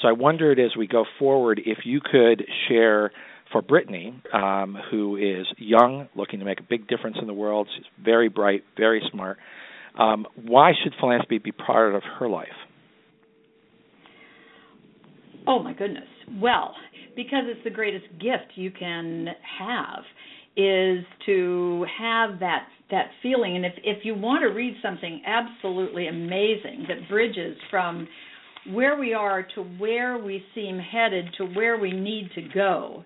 [0.00, 3.12] So I wondered as we go forward if you could share
[3.50, 7.68] for Brittany, um, who is young, looking to make a big difference in the world.
[7.76, 9.38] She's very bright, very smart.
[9.98, 12.48] Um, why should philanthropy be part of her life?
[15.46, 16.08] Oh my goodness.
[16.40, 16.74] Well,
[17.14, 19.26] because it's the greatest gift you can
[19.58, 20.04] have
[20.56, 26.08] is to have that that feeling and if if you want to read something absolutely
[26.08, 28.06] amazing that bridges from
[28.70, 33.04] where we are to where we seem headed to where we need to go.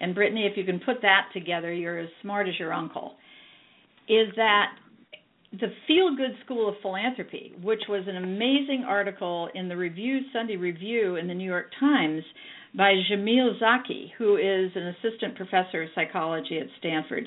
[0.00, 3.14] And Brittany, if you can put that together, you're as smart as your uncle.
[4.08, 4.66] Is that
[5.52, 10.56] the Feel Good School of Philanthropy, which was an amazing article in the Review Sunday
[10.56, 12.22] Review in the New York Times
[12.76, 17.24] by Jamil Zaki, who is an assistant professor of psychology at Stanford,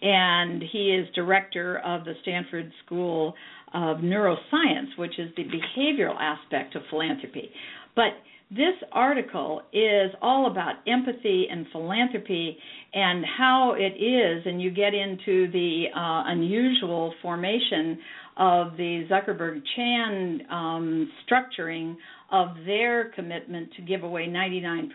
[0.00, 3.34] and he is director of the Stanford School
[3.74, 7.50] of Neuroscience, which is the behavioral aspect of philanthropy.
[7.94, 8.12] But
[8.50, 12.56] this article is all about empathy and philanthropy
[12.94, 17.98] and how it is, and you get into the uh, unusual formation
[18.36, 21.96] of the Zuckerberg Chan um, structuring
[22.30, 24.90] of their commitment to give away 99%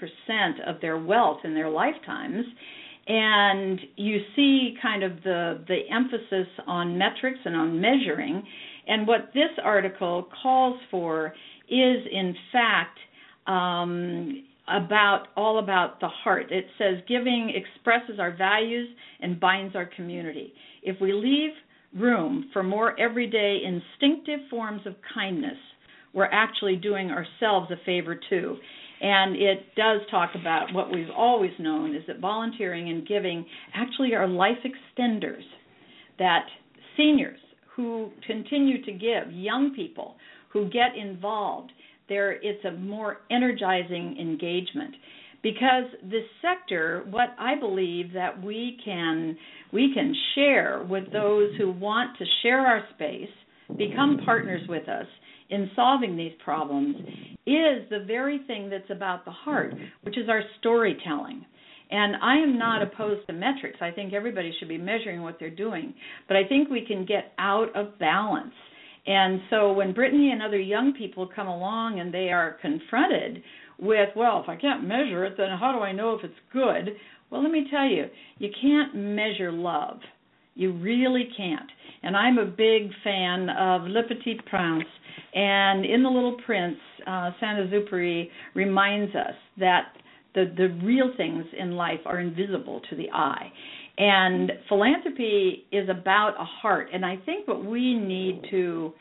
[0.65, 2.45] of their wealth in their lifetimes.
[3.07, 8.43] And you see kind of the, the emphasis on metrics and on measuring.
[8.87, 11.33] And what this article calls for
[11.67, 12.99] is, in fact,
[13.47, 16.51] um, about all about the heart.
[16.51, 18.87] It says giving expresses our values
[19.19, 20.53] and binds our community.
[20.83, 21.51] If we leave
[21.99, 25.57] room for more everyday instinctive forms of kindness,
[26.13, 28.57] we're actually doing ourselves a favor too.
[29.01, 34.13] And it does talk about what we've always known is that volunteering and giving actually
[34.13, 35.43] are life extenders.
[36.19, 36.45] That
[36.95, 37.39] seniors
[37.75, 40.15] who continue to give, young people
[40.53, 41.71] who get involved,
[42.09, 44.93] there it's a more energizing engagement
[45.41, 49.35] because this sector what i believe that we can
[49.71, 53.29] we can share with those who want to share our space
[53.77, 55.05] become partners with us
[55.49, 56.95] in solving these problems
[57.45, 61.45] is the very thing that's about the heart which is our storytelling
[61.89, 63.79] and I am not opposed to metrics.
[63.81, 65.93] I think everybody should be measuring what they're doing.
[66.29, 68.53] But I think we can get out of balance
[69.07, 73.41] and so when Brittany and other young people come along and they are confronted
[73.79, 76.95] with, well, if I can't measure it, then how do I know if it's good?
[77.29, 78.05] Well, let me tell you,
[78.37, 79.99] you can't measure love.
[80.55, 81.69] You really can't.
[82.03, 84.85] And I'm a big fan of Le Petit Prince.
[85.33, 89.93] And in The Little Prince, uh, Saint-Exupéry reminds us that
[90.33, 93.51] the, the real things in life are invisible to the eye.
[93.97, 98.93] And philanthropy is about a heart, and I think what we need to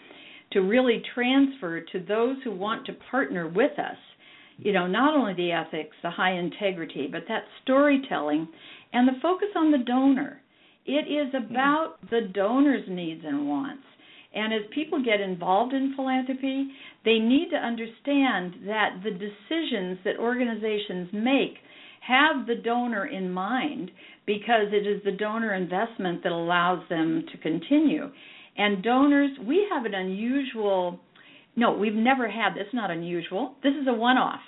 [0.52, 3.96] to really transfer to those who want to partner with us,
[4.58, 8.48] you know, not only the ethics, the high integrity, but that storytelling
[8.92, 10.40] and the focus on the donor.
[10.90, 11.52] It is hmm.
[11.52, 13.84] about the donor's needs and wants.
[14.32, 16.68] And as people get involved in philanthropy,
[17.04, 21.54] they need to understand that the decisions that organizations make
[22.06, 23.90] have the donor in mind
[24.26, 28.08] because it is the donor investment that allows them to continue.
[28.56, 31.00] And donors, we have an unusual
[31.56, 33.56] no, we've never had this, not unusual.
[33.62, 34.40] This is a one off.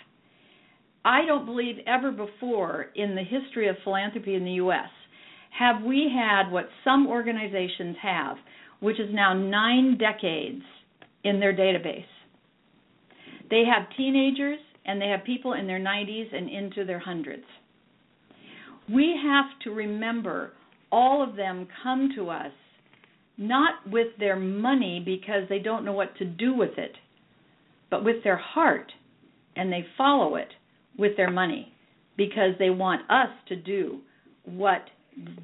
[1.04, 4.88] I don't believe ever before in the history of philanthropy in the US
[5.58, 8.36] have we had what some organizations have,
[8.80, 10.62] which is now nine decades
[11.24, 12.04] in their database.
[13.50, 17.44] They have teenagers and they have people in their 90s and into their hundreds.
[18.92, 20.52] We have to remember
[20.90, 22.52] all of them come to us
[23.38, 26.92] not with their money because they don't know what to do with it,
[27.90, 28.92] but with their heart,
[29.56, 30.48] and they follow it
[30.98, 31.72] with their money
[32.16, 34.00] because they want us to do
[34.44, 34.82] what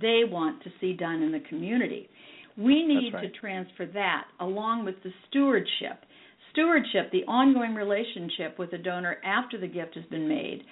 [0.01, 2.09] they want to see done in the community.
[2.57, 3.23] We need right.
[3.23, 6.05] to transfer that along with the stewardship
[6.53, 10.63] stewardship, the ongoing relationship with the donor after the gift has been made.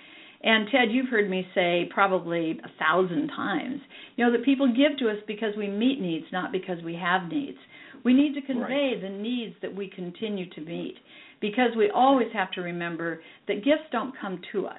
[0.42, 3.80] And Ted, you've heard me say probably a thousand times,
[4.16, 7.30] you know, that people give to us because we meet needs, not because we have
[7.30, 7.58] needs.
[8.04, 9.02] We need to convey right.
[9.02, 10.96] the needs that we continue to meet
[11.40, 14.74] because we always have to remember that gifts don't come to us.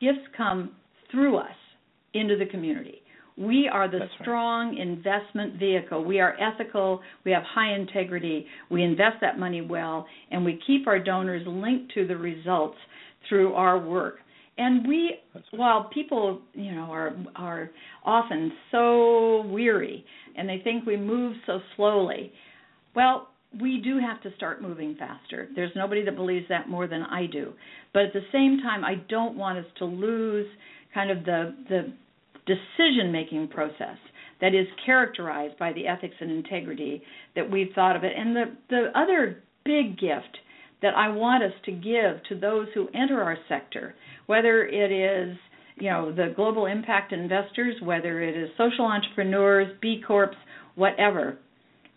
[0.00, 0.72] Gifts come
[1.10, 1.46] through us
[2.14, 3.01] into the community.
[3.36, 4.80] We are the That's strong right.
[4.80, 6.04] investment vehicle.
[6.04, 10.86] We are ethical, we have high integrity, we invest that money well, and we keep
[10.86, 12.76] our donors linked to the results
[13.28, 14.16] through our work.
[14.58, 15.44] And we right.
[15.52, 17.70] while people, you know, are are
[18.04, 20.04] often so weary
[20.36, 22.32] and they think we move so slowly,
[22.94, 23.28] well,
[23.60, 25.48] we do have to start moving faster.
[25.54, 27.52] There's nobody that believes that more than I do.
[27.92, 30.46] But at the same time, I don't want us to lose
[30.94, 31.92] kind of the the
[32.46, 33.96] decision making process
[34.40, 37.02] that is characterized by the ethics and integrity
[37.36, 38.12] that we've thought of it.
[38.16, 40.38] And the, the other big gift
[40.82, 43.94] that I want us to give to those who enter our sector,
[44.26, 45.36] whether it is
[45.76, 50.34] you know the global impact investors, whether it is social entrepreneurs, B Corps,
[50.74, 51.38] whatever.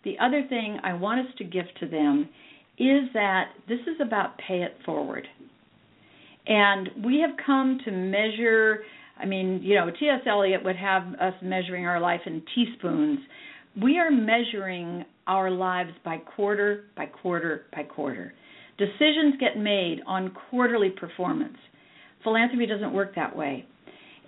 [0.04, 2.28] The other thing I want us to give to them
[2.78, 5.26] is that this is about pay it forward.
[6.46, 8.84] And we have come to measure
[9.18, 10.20] I mean, you know, T.S.
[10.26, 13.18] Eliot would have us measuring our life in teaspoons.
[13.80, 18.34] We are measuring our lives by quarter by quarter by quarter.
[18.78, 21.56] Decisions get made on quarterly performance.
[22.22, 23.64] Philanthropy doesn't work that way.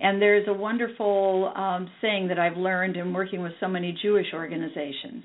[0.01, 4.27] And there's a wonderful um, saying that I've learned in working with so many Jewish
[4.33, 5.23] organizations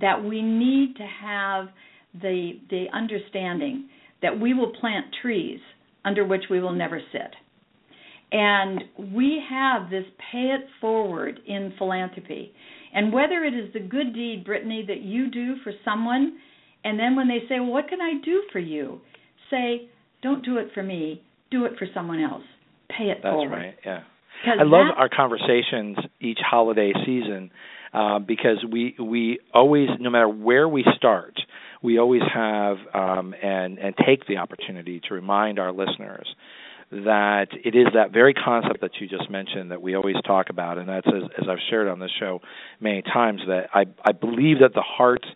[0.00, 1.68] that we need to have
[2.20, 3.88] the the understanding
[4.22, 5.60] that we will plant trees
[6.04, 7.34] under which we will never sit.
[8.32, 8.82] And
[9.14, 12.52] we have this pay it forward in philanthropy.
[12.92, 16.38] And whether it is the good deed, Brittany, that you do for someone,
[16.84, 19.00] and then when they say, Well, what can I do for you?
[19.50, 19.88] Say,
[20.22, 22.42] Don't do it for me, do it for someone else.
[22.88, 23.50] Pay it That's forward.
[23.50, 24.00] right, yeah.
[24.44, 27.50] I love our conversations each holiday season
[27.92, 31.34] uh, because we we always, no matter where we start,
[31.82, 36.26] we always have um, and and take the opportunity to remind our listeners
[36.90, 40.78] that it is that very concept that you just mentioned that we always talk about,
[40.78, 42.40] and that's as, as I've shared on this show
[42.80, 45.26] many times that I I believe that the heart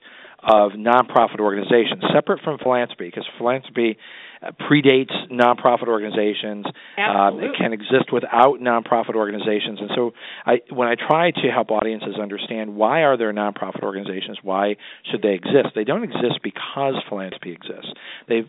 [0.43, 3.99] of nonprofit organizations, separate from philanthropy, because philanthropy
[4.43, 6.67] uh, predates nonprofit organizations.
[6.97, 7.49] Absolutely.
[7.49, 10.13] Um, it can exist without nonprofit organizations, and so
[10.47, 14.77] I, when I try to help audiences understand why are there nonprofit organizations, why
[15.11, 15.75] should they exist?
[15.75, 17.93] They don't exist because philanthropy exists.
[18.29, 18.43] They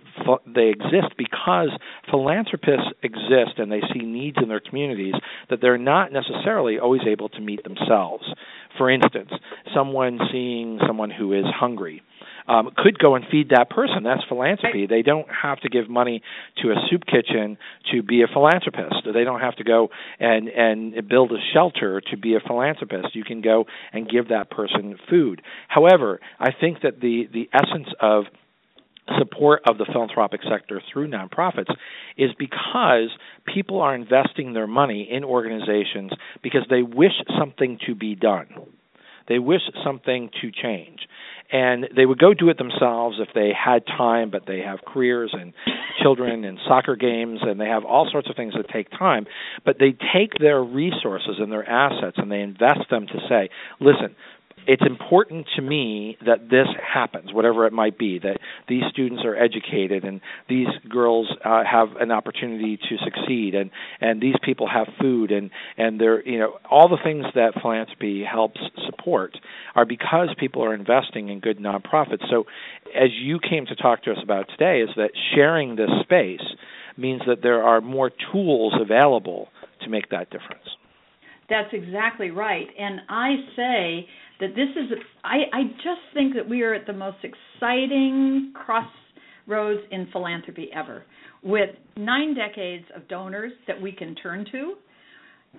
[0.45, 1.69] they exist because
[2.09, 5.15] philanthropists exist and they see needs in their communities
[5.49, 8.23] that they're not necessarily always able to meet themselves.
[8.77, 9.31] For instance,
[9.75, 12.01] someone seeing someone who is hungry
[12.47, 14.03] um, could go and feed that person.
[14.03, 14.87] That's philanthropy.
[14.87, 16.21] They don't have to give money
[16.61, 17.57] to a soup kitchen
[17.91, 18.95] to be a philanthropist.
[19.13, 23.15] They don't have to go and and build a shelter to be a philanthropist.
[23.15, 25.41] You can go and give that person food.
[25.67, 28.25] However, I think that the the essence of
[29.17, 31.73] support of the philanthropic sector through nonprofits
[32.17, 33.09] is because
[33.45, 36.11] people are investing their money in organizations
[36.43, 38.47] because they wish something to be done.
[39.27, 40.99] They wish something to change.
[41.51, 45.33] And they would go do it themselves if they had time, but they have careers
[45.33, 45.53] and
[46.01, 49.25] children and soccer games, and they have all sorts of things that take time.
[49.65, 53.49] But they take their resources and their assets and they invest them to say,
[53.81, 54.15] listen,
[54.67, 58.37] it's important to me that this happens, whatever it might be, that
[58.67, 64.21] these students are educated and these girls uh, have an opportunity to succeed, and and
[64.21, 68.59] these people have food, and and they're you know all the things that philanthropy helps
[68.85, 69.37] support
[69.75, 72.29] are because people are investing in good nonprofits.
[72.29, 72.45] So,
[72.95, 76.45] as you came to talk to us about today, is that sharing this space
[76.97, 79.49] means that there are more tools available
[79.81, 80.67] to make that difference.
[81.49, 82.67] That's exactly right.
[82.79, 84.07] And I say
[84.41, 89.81] that this is I, I just think that we are at the most exciting crossroads
[89.91, 91.03] in philanthropy ever
[91.43, 94.73] with nine decades of donors that we can turn to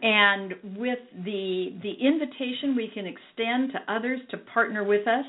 [0.03, 5.27] and with the the invitation we can extend to others to partner with us.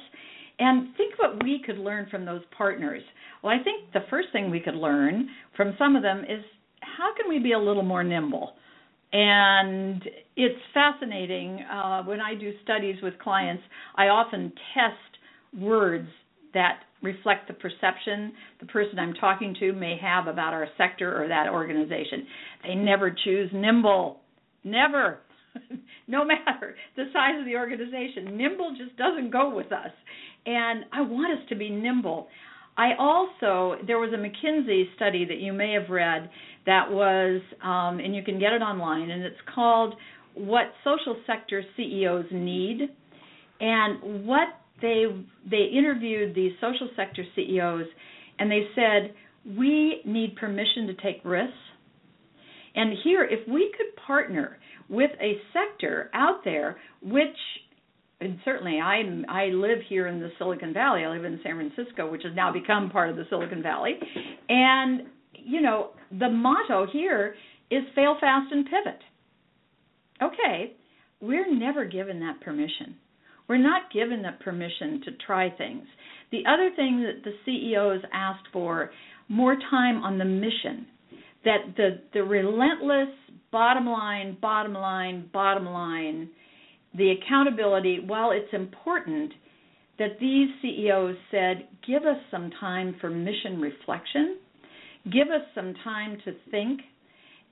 [0.60, 3.04] And think what we could learn from those partners.
[3.44, 6.44] Well i think the first thing we could learn from some of them is
[6.82, 8.54] how can we be a little more nimble
[9.14, 10.04] and
[10.36, 11.60] it's fascinating.
[11.72, 13.64] Uh, when I do studies with clients,
[13.96, 16.10] I often test words
[16.56, 21.28] that reflect the perception the person I'm talking to may have about our sector or
[21.28, 22.26] that organization.
[22.64, 24.20] They never choose nimble.
[24.64, 25.20] Never.
[26.08, 29.92] no matter the size of the organization, nimble just doesn't go with us.
[30.46, 32.28] And I want us to be nimble.
[32.76, 36.30] I also, there was a McKinsey study that you may have read
[36.66, 39.96] that was, um, and you can get it online, and it's called
[40.34, 42.90] What Social Sector CEOs Need.
[43.60, 44.48] And what
[44.82, 45.06] they
[45.50, 47.86] they interviewed these social sector CEOs,
[48.40, 49.14] and they said
[49.58, 51.54] we need permission to take risks.
[52.76, 54.58] And here, if we could partner
[54.90, 57.38] with a sector out there which
[58.20, 61.04] and certainly I I live here in the Silicon Valley.
[61.04, 63.94] I live in San Francisco, which has now become part of the Silicon Valley.
[64.50, 65.04] And
[65.46, 67.36] you know, the motto here
[67.70, 69.00] is fail fast and pivot.
[70.22, 70.74] Okay,
[71.22, 72.96] we're never given that permission.
[73.48, 75.86] We're not given that permission to try things.
[76.32, 78.92] The other thing that the CEOs asked for
[79.28, 80.88] more time on the mission.
[81.46, 83.10] That the the relentless
[83.52, 86.30] bottom line, bottom line, bottom line
[86.96, 89.34] the accountability, while it's important
[90.00, 94.38] that these CEOs said, give us some time for mission reflection,
[95.12, 96.82] give us some time to think,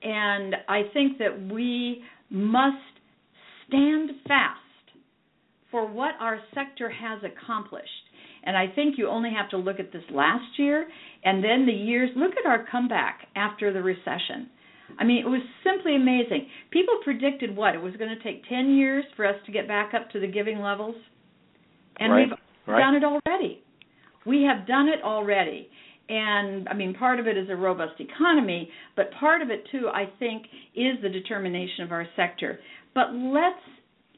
[0.02, 2.76] and I think that we must
[3.68, 4.58] stand fast
[5.70, 7.88] for what our sector has accomplished.
[8.44, 10.88] And I think you only have to look at this last year
[11.24, 12.10] and then the years.
[12.16, 14.50] Look at our comeback after the recession.
[14.98, 16.48] I mean, it was simply amazing.
[16.70, 19.94] People predicted what it was going to take 10 years for us to get back
[19.94, 20.96] up to the giving levels.
[21.98, 22.28] And right.
[22.28, 22.38] we've
[22.74, 22.80] right.
[22.80, 23.62] done it already.
[24.26, 25.68] We have done it already.
[26.12, 29.88] And I mean, part of it is a robust economy, but part of it too,
[29.88, 30.44] I think,
[30.74, 32.58] is the determination of our sector.
[32.94, 33.64] But let's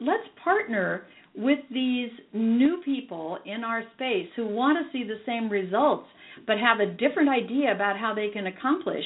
[0.00, 5.48] let's partner with these new people in our space who want to see the same
[5.48, 6.06] results
[6.48, 9.04] but have a different idea about how they can accomplish.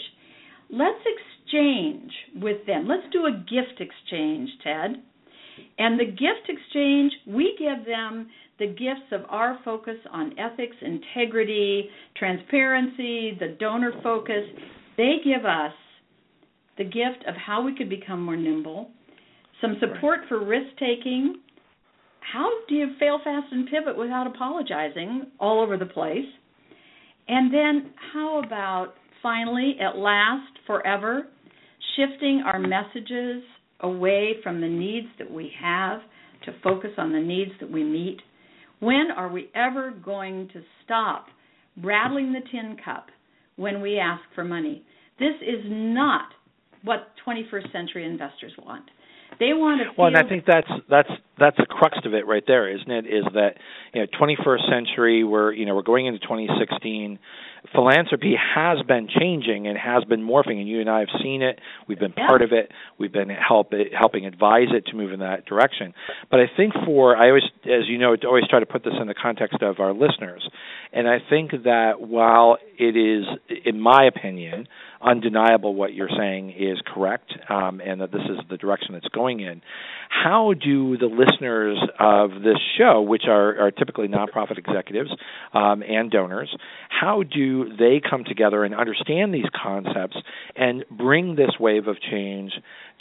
[0.71, 2.89] Let's exchange with them.
[2.89, 5.03] Let's do a gift exchange, Ted.
[5.79, 8.29] And the gift exchange, we give them
[8.59, 14.45] the gifts of our focus on ethics, integrity, transparency, the donor focus.
[14.97, 15.73] They give us
[16.77, 18.91] the gift of how we could become more nimble,
[19.61, 21.37] some support for risk taking.
[22.33, 26.27] How do you fail fast and pivot without apologizing all over the place?
[27.29, 31.29] And then, how about finally, at last, forever,
[31.97, 33.43] shifting our messages
[33.81, 36.01] away from the needs that we have
[36.45, 38.21] to focus on the needs that we meet?
[38.81, 41.27] When are we ever going to stop
[41.83, 43.07] rattling the tin cup
[43.57, 44.83] when we ask for money?
[45.19, 46.29] This is not
[46.83, 48.85] what 21st century investors want.
[49.41, 50.01] They want to.
[50.01, 53.07] Well, and I think that's that's that's the crux of it right there, isn't it?
[53.07, 53.55] Is that
[53.95, 57.19] you know 21st century we're you know we're going into 2016
[57.75, 61.61] philanthropy has been changing and has been morphing, and you and I have seen it.
[61.87, 62.71] We've been part of it.
[62.99, 65.95] We've been help it, helping advise it to move in that direction.
[66.31, 69.07] But I think for I always, as you know, always try to put this in
[69.07, 70.49] the context of our listeners,
[70.93, 73.25] and I think that while it is,
[73.65, 74.69] in my opinion,
[75.01, 79.41] undeniable what you're saying is correct, um, and that this is the direction it's going
[79.41, 79.63] in.
[80.09, 81.28] How do the listeners
[81.99, 85.11] of this show, which are, are typically nonprofit executives
[85.53, 86.55] um, and donors,
[86.89, 90.17] how do they come together and understand these concepts
[90.57, 92.53] and bring this wave of change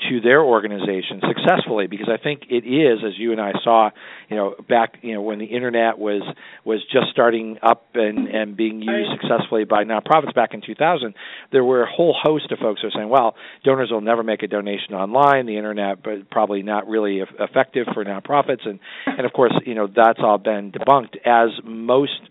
[0.10, 3.90] to their organization successfully because I think it is as you and I saw
[4.30, 6.22] you know back you know when the internet was
[6.64, 11.16] was just starting up and and being used successfully by nonprofits back in 2000
[11.52, 14.44] there were a whole host of folks who were saying well donors will never make
[14.44, 19.34] a donation online the internet but probably not really effective for nonprofits and and of
[19.34, 22.22] course you know that's all been debunked as most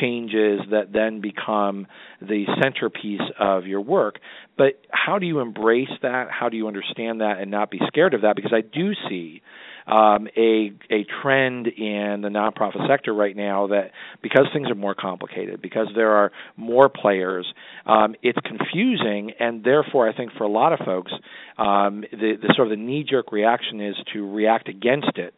[0.00, 1.86] changes that then become
[2.20, 4.18] the centerpiece of your work.
[4.58, 6.28] But how do you embrace that?
[6.30, 8.36] How do you understand that and not be scared of that?
[8.36, 9.40] Because I do see
[9.86, 14.94] um, a a trend in the nonprofit sector right now that because things are more
[14.94, 17.46] complicated, because there are more players,
[17.86, 21.12] um, it's confusing, and therefore I think for a lot of folks,
[21.56, 25.34] um, the, the sort of the knee jerk reaction is to react against it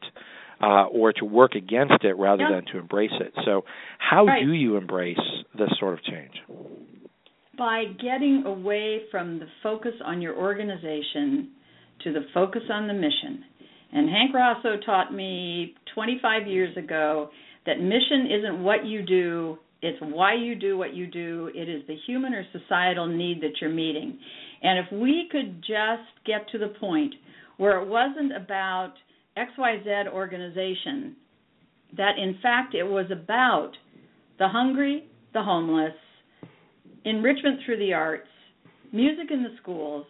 [0.61, 3.33] uh, or to work against it rather than to embrace it.
[3.45, 3.65] So,
[3.99, 4.43] how right.
[4.45, 5.21] do you embrace
[5.57, 6.35] this sort of change?
[7.59, 11.51] By getting away from the focus on your organization
[12.05, 13.45] to the focus on the mission.
[13.93, 17.31] And Hank Rosso taught me 25 years ago
[17.67, 21.51] that mission isn't what you do, it's why you do what you do.
[21.55, 24.19] It is the human or societal need that you're meeting.
[24.63, 27.15] And if we could just get to the point
[27.57, 28.95] where it wasn't about
[29.37, 31.17] XYZ organization
[31.97, 33.73] that in fact it was about
[34.39, 35.95] the hungry, the homeless,
[37.05, 38.29] enrichment through the arts,
[38.93, 40.07] music in the schools,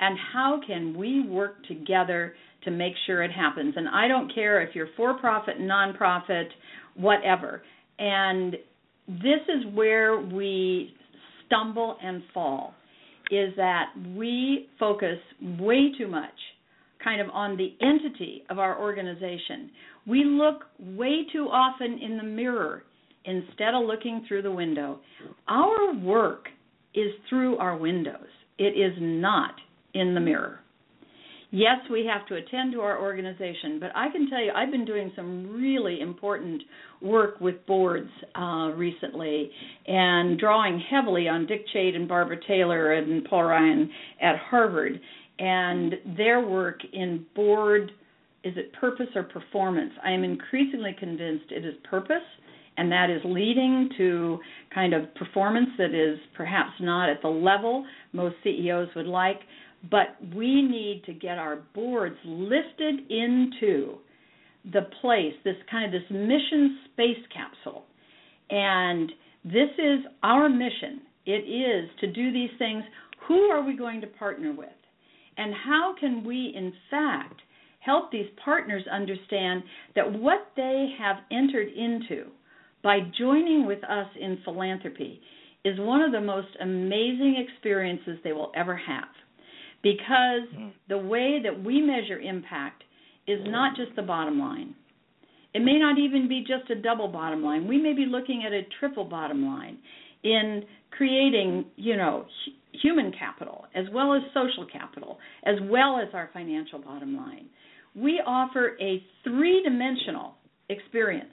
[0.00, 3.74] and how can we work together to make sure it happens.
[3.76, 6.48] And I don't care if you're for profit, nonprofit,
[6.96, 7.62] whatever.
[7.98, 8.54] And
[9.06, 10.94] this is where we
[11.46, 12.74] stumble and fall
[13.30, 15.18] is that we focus
[15.58, 16.30] way too much
[17.02, 19.70] kind of on the entity of our organization.
[20.06, 22.84] We look way too often in the mirror
[23.28, 25.00] instead of looking through the window.
[25.46, 26.46] Our work
[26.94, 28.26] is through our windows,
[28.58, 29.54] it is not
[29.94, 30.60] in the mirror.
[31.50, 34.84] Yes, we have to attend to our organization, but I can tell you I've been
[34.84, 36.62] doing some really important
[37.00, 39.50] work with boards uh, recently
[39.86, 45.00] and drawing heavily on Dick Chait and Barbara Taylor and Paul Ryan at Harvard
[45.38, 47.92] and their work in board
[48.44, 49.92] is it purpose or performance?
[50.04, 52.22] I am increasingly convinced it is purpose,
[52.78, 54.38] and that is leading to
[54.72, 59.40] kind of performance that is perhaps not at the level most CEOs would like.
[59.90, 63.98] But we need to get our boards lifted into
[64.72, 67.84] the place, this kind of this mission space capsule.
[68.50, 69.10] And
[69.44, 71.02] this is our mission.
[71.26, 72.84] It is to do these things.
[73.26, 74.68] Who are we going to partner with?
[75.36, 77.40] And how can we, in fact,
[77.80, 79.62] help these partners understand
[79.94, 82.26] that what they have entered into
[82.82, 85.20] by joining with us in philanthropy
[85.64, 89.08] is one of the most amazing experiences they will ever have?
[89.82, 90.72] Because mm.
[90.88, 92.84] the way that we measure impact
[93.26, 94.74] is not just the bottom line.
[95.54, 97.66] It may not even be just a double bottom line.
[97.66, 99.78] We may be looking at a triple bottom line
[100.22, 102.26] in creating, you know,
[102.82, 107.46] human capital as well as social capital, as well as our financial bottom line.
[107.94, 110.34] We offer a three dimensional
[110.68, 111.32] experience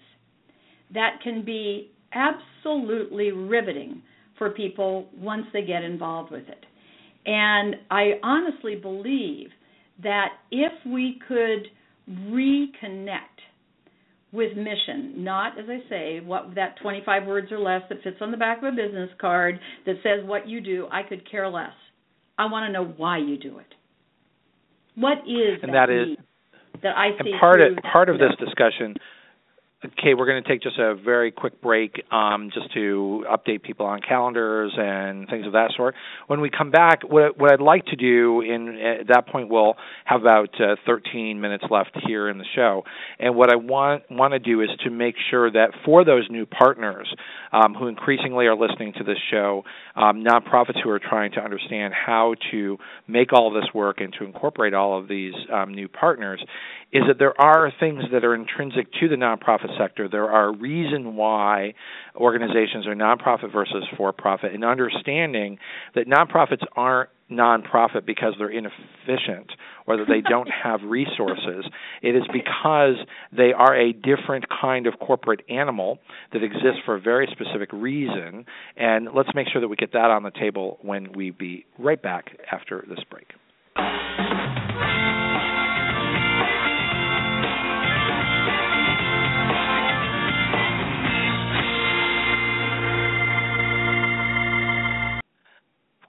[0.93, 4.01] that can be absolutely riveting
[4.37, 6.65] for people once they get involved with it.
[7.25, 9.49] And I honestly believe
[10.03, 11.67] that if we could
[12.09, 13.19] reconnect
[14.31, 18.31] with mission, not as I say, what that 25 words or less that fits on
[18.31, 21.71] the back of a business card that says what you do, I could care less.
[22.37, 23.73] I want to know why you do it.
[24.95, 26.17] What is and that, that is
[26.83, 28.95] that I see and part of part of this discussion
[29.85, 33.85] Okay, we're going to take just a very quick break um, just to update people
[33.85, 35.93] on calendars and things of that sort.
[36.25, 39.75] When we come back, what, what I'd like to do, in at that point, we'll
[40.05, 42.83] have about uh, 13 minutes left here in the show.
[43.19, 46.47] And what I want want to do is to make sure that for those new
[46.47, 47.13] partners
[47.51, 49.63] um, who increasingly are listening to this show,
[49.95, 52.77] um, nonprofits who are trying to understand how to
[53.07, 56.43] make all this work and to incorporate all of these um, new partners,
[56.95, 60.07] is that there are things that are intrinsic to the nonprofit sector.
[60.07, 61.73] There are reason why
[62.15, 65.57] organizations are nonprofit versus for profit, and understanding
[65.93, 69.51] that nonprofits aren't nonprofit because they're inefficient
[69.85, 71.65] or that they don't have resources.
[72.01, 72.95] It is because
[73.35, 75.99] they are a different kind of corporate animal
[76.31, 78.45] that exists for a very specific reason.
[78.77, 82.01] And let's make sure that we get that on the table when we be right
[82.01, 83.27] back after this break.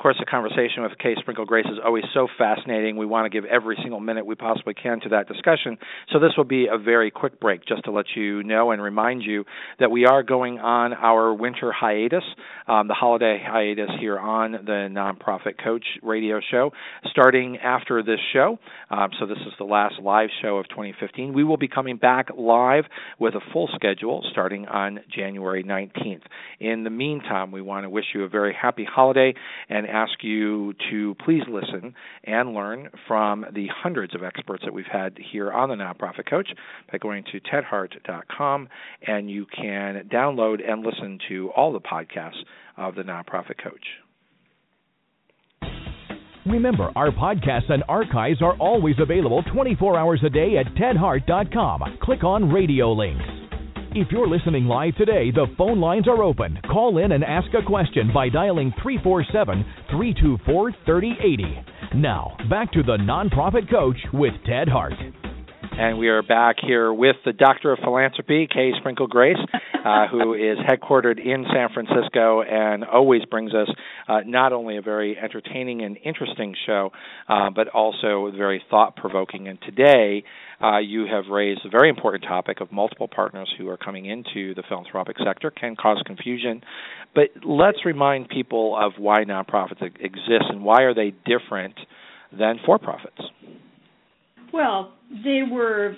[0.06, 2.96] Course, the conversation with Kay Sprinkel Grace is always so fascinating.
[2.96, 5.78] We want to give every single minute we possibly can to that discussion.
[6.12, 9.22] So, this will be a very quick break just to let you know and remind
[9.24, 9.44] you
[9.80, 12.22] that we are going on our winter hiatus,
[12.68, 16.70] um, the holiday hiatus here on the Nonprofit Coach radio show,
[17.10, 18.60] starting after this show.
[18.92, 21.32] Um, so, this is the last live show of 2015.
[21.32, 22.84] We will be coming back live
[23.18, 26.22] with a full schedule starting on January 19th.
[26.60, 29.34] In the meantime, we want to wish you a very happy holiday
[29.68, 31.94] and ask you to please listen
[32.24, 36.48] and learn from the hundreds of experts that we've had here on the Nonprofit Coach
[36.92, 38.68] by going to tedhart.com,
[39.06, 42.42] and you can download and listen to all the podcasts
[42.76, 43.86] of the Nonprofit Coach.
[46.44, 51.98] Remember, our podcasts and archives are always available 24 hours a day at tedhart.com.
[52.02, 53.45] Click on radio links.
[53.92, 56.58] If you're listening live today, the phone lines are open.
[56.70, 61.64] Call in and ask a question by dialing 347 324 3080.
[61.94, 64.92] Now, back to the Nonprofit Coach with Ted Hart.
[65.78, 69.36] And we are back here with the Doctor of Philanthropy, Kay Sprinkel Grace,
[69.84, 73.68] uh, who is headquartered in San Francisco and always brings us
[74.08, 76.92] uh, not only a very entertaining and interesting show,
[77.28, 79.48] uh, but also very thought provoking.
[79.48, 80.24] And today,
[80.62, 84.54] uh, you have raised a very important topic of multiple partners who are coming into
[84.54, 86.62] the philanthropic sector can cause confusion.
[87.14, 91.74] But let's remind people of why nonprofits exist and why are they different
[92.32, 93.20] than for profits.
[94.56, 95.94] Well, they were,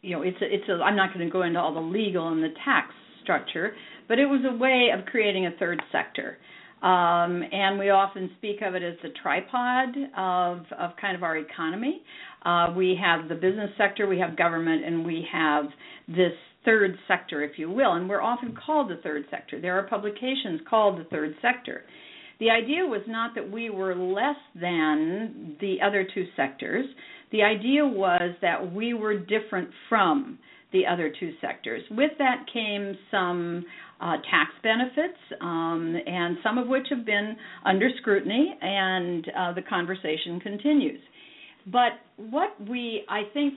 [0.00, 0.82] you know, it's a, it's a.
[0.82, 2.88] I'm not going to go into all the legal and the tax
[3.22, 3.74] structure,
[4.08, 6.38] but it was a way of creating a third sector.
[6.82, 11.36] Um, and we often speak of it as the tripod of, of kind of our
[11.36, 12.02] economy.
[12.46, 15.66] Uh, we have the business sector, we have government, and we have
[16.08, 16.32] this
[16.64, 17.92] third sector, if you will.
[17.92, 19.60] And we're often called the third sector.
[19.60, 21.82] There are publications called the third sector.
[22.40, 26.86] The idea was not that we were less than the other two sectors.
[27.32, 30.38] The idea was that we were different from
[30.72, 31.82] the other two sectors.
[31.90, 33.64] With that came some
[34.00, 39.62] uh, tax benefits, um, and some of which have been under scrutiny, and uh, the
[39.62, 41.00] conversation continues.
[41.66, 43.54] But what we, I think,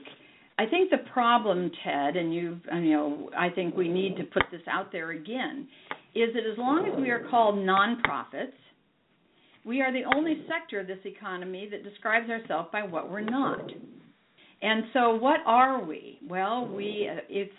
[0.58, 4.44] I think the problem, Ted, and you, you know, I think we need to put
[4.52, 5.66] this out there again,
[6.14, 8.52] is that as long as we are called nonprofits,
[9.66, 13.68] we are the only sector of this economy that describes ourselves by what we're not.
[14.62, 16.18] And so, what are we?
[16.26, 17.52] Well, we uh, it's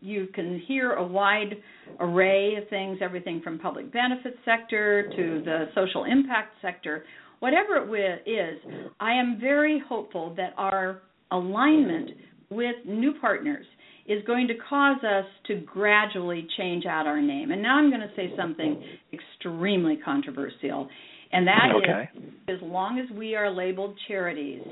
[0.00, 1.56] you can hear a wide
[1.98, 7.04] array of things, everything from public benefit sector to the social impact sector.
[7.40, 8.60] Whatever it is,
[9.00, 11.00] I am very hopeful that our
[11.30, 12.10] alignment
[12.50, 13.66] with new partners
[14.06, 17.50] is going to cause us to gradually change out our name.
[17.50, 20.88] And now I'm going to say something extremely controversial,
[21.34, 22.08] and that okay.
[22.14, 24.62] is as long as we are labeled charities,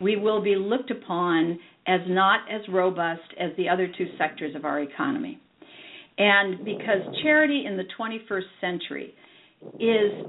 [0.00, 4.64] we will be looked upon as not as robust as the other two sectors of
[4.64, 5.38] our economy.
[6.16, 9.14] And because charity in the 21st century
[9.78, 10.26] is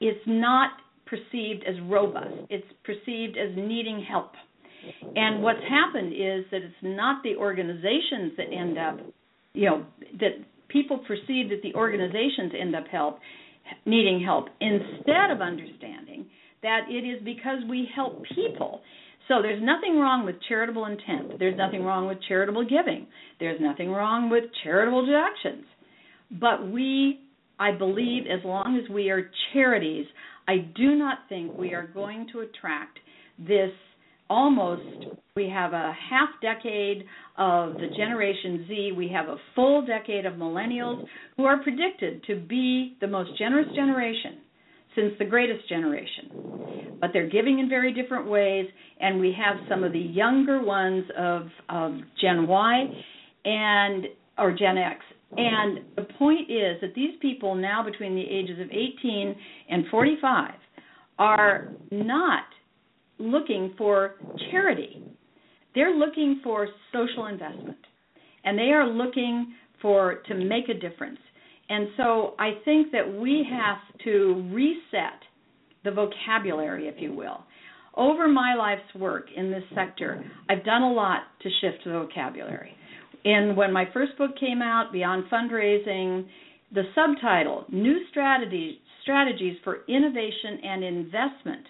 [0.00, 0.70] is not
[1.06, 4.32] perceived as robust, it's perceived as needing help.
[5.16, 9.00] And what's happened is that it's not the organizations that end up,
[9.54, 9.86] you know,
[10.20, 13.18] that people perceive that the organizations end up help
[13.86, 16.26] needing help instead of understanding
[16.62, 18.80] that it is because we help people.
[19.28, 21.38] So there's nothing wrong with charitable intent.
[21.38, 23.06] There's nothing wrong with charitable giving.
[23.38, 25.66] There's nothing wrong with charitable deductions.
[26.30, 27.20] But we,
[27.58, 30.06] I believe, as long as we are charities,
[30.46, 32.98] I do not think we are going to attract
[33.38, 33.70] this
[34.28, 34.82] almost
[35.36, 37.04] we have a half decade
[37.36, 41.04] of the generation Z, we have a full decade of millennials
[41.36, 44.38] who are predicted to be the most generous generation
[44.96, 46.96] since the greatest generation.
[47.00, 48.66] But they're giving in very different ways
[49.00, 52.84] and we have some of the younger ones of of Gen Y
[53.44, 54.06] and
[54.36, 55.04] or Gen X
[55.36, 59.36] and the point is that these people now between the ages of 18
[59.68, 60.50] and 45
[61.18, 62.44] are not
[63.18, 64.14] looking for
[64.50, 65.02] charity.
[65.74, 67.78] They're looking for social investment.
[68.44, 71.18] And they are looking for to make a difference.
[71.68, 75.20] And so I think that we have to reset
[75.84, 77.44] the vocabulary, if you will.
[77.94, 82.72] Over my life's work in this sector, I've done a lot to shift the vocabulary.
[83.24, 86.26] And when my first book came out, Beyond Fundraising,
[86.72, 91.66] the subtitle, New Strategies, Strategies for Innovation and Investment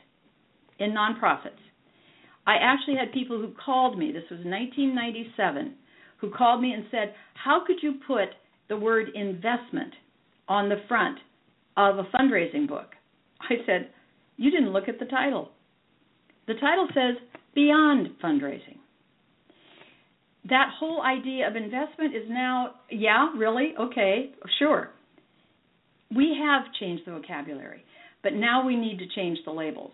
[0.79, 1.61] in nonprofits.
[2.47, 5.74] I actually had people who called me, this was 1997,
[6.18, 8.29] who called me and said, How could you put
[8.68, 9.93] the word investment
[10.49, 11.18] on the front
[11.76, 12.93] of a fundraising book?
[13.41, 13.91] I said,
[14.37, 15.51] You didn't look at the title.
[16.47, 17.22] The title says
[17.55, 18.79] Beyond Fundraising.
[20.49, 23.74] That whole idea of investment is now, yeah, really?
[23.79, 24.91] Okay, sure.
[26.14, 27.85] We have changed the vocabulary,
[28.22, 29.93] but now we need to change the labels.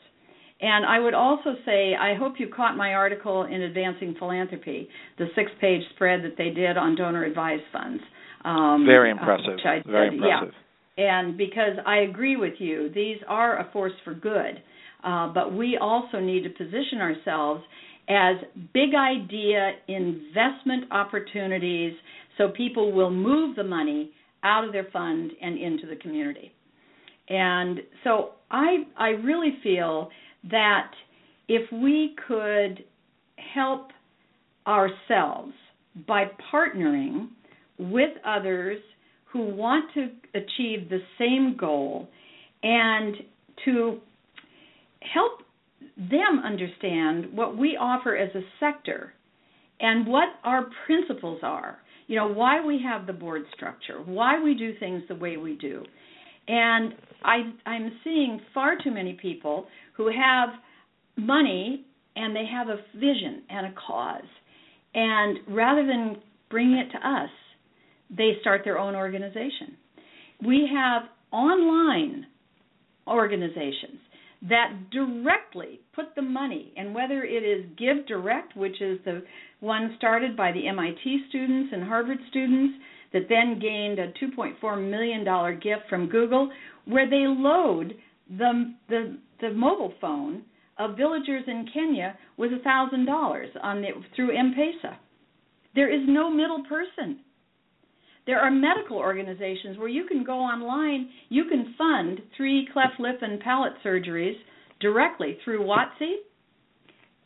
[0.64, 4.88] And I would also say, I hope you caught my article in Advancing Philanthropy,
[5.18, 8.02] the six page spread that they did on donor advised funds.
[8.46, 9.58] Um, Very impressive.
[9.86, 10.54] Very impressive.
[10.96, 11.18] Yeah.
[11.18, 14.62] And because I agree with you, these are a force for good.
[15.04, 17.62] Uh, but we also need to position ourselves
[18.08, 18.36] as
[18.72, 21.92] big idea investment opportunities
[22.38, 24.12] so people will move the money
[24.42, 26.52] out of their fund and into the community.
[27.28, 30.10] And so I I really feel
[30.50, 30.90] that
[31.48, 32.84] if we could
[33.54, 33.88] help
[34.66, 35.52] ourselves
[36.06, 37.28] by partnering
[37.78, 38.78] with others
[39.26, 42.08] who want to achieve the same goal
[42.62, 43.16] and
[43.64, 44.00] to
[45.00, 45.40] help
[45.96, 49.12] them understand what we offer as a sector
[49.80, 51.78] and what our principles are.
[52.06, 55.54] You know, why we have the board structure, why we do things the way we
[55.56, 55.84] do.
[56.48, 56.94] And
[57.24, 59.66] I, I'm seeing far too many people
[59.96, 60.50] who have
[61.16, 61.84] money
[62.16, 64.22] and they have a vision and a cause.
[64.94, 66.16] And rather than
[66.50, 67.30] bringing it to us,
[68.16, 69.76] they start their own organization.
[70.46, 72.26] We have online
[73.06, 73.98] organizations
[74.48, 79.22] that directly put the money, and whether it is Give Direct, which is the
[79.60, 82.74] one started by the MIT students and Harvard students,
[83.14, 85.24] that then gained a $2.4 million
[85.60, 86.50] gift from Google,
[86.84, 87.94] where they load
[88.28, 90.42] the the the mobile phone
[90.78, 94.96] of villagers in Kenya with a thousand dollars on the through M-Pesa.
[95.74, 97.20] There is no middle person.
[98.26, 103.18] There are medical organizations where you can go online, you can fund three cleft lip
[103.20, 104.36] and palate surgeries
[104.80, 106.14] directly through Watsi,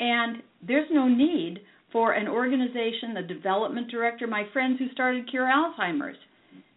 [0.00, 1.60] and there's no need
[1.92, 6.16] for an organization, the development director, my friends who started Cure Alzheimer's.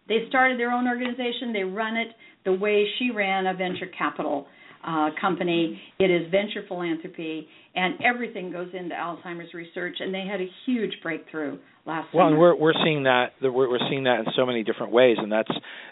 [0.08, 2.08] They started their own organization, they run it
[2.44, 4.46] the way she ran a venture capital
[4.84, 5.80] uh, company.
[5.98, 9.96] It is venture philanthropy, and everything goes into Alzheimer's research.
[10.00, 12.22] And they had a huge breakthrough last year.
[12.22, 12.28] well, summer.
[12.30, 15.30] and we're we're seeing that we're we're seeing that in so many different ways, and
[15.30, 15.50] that's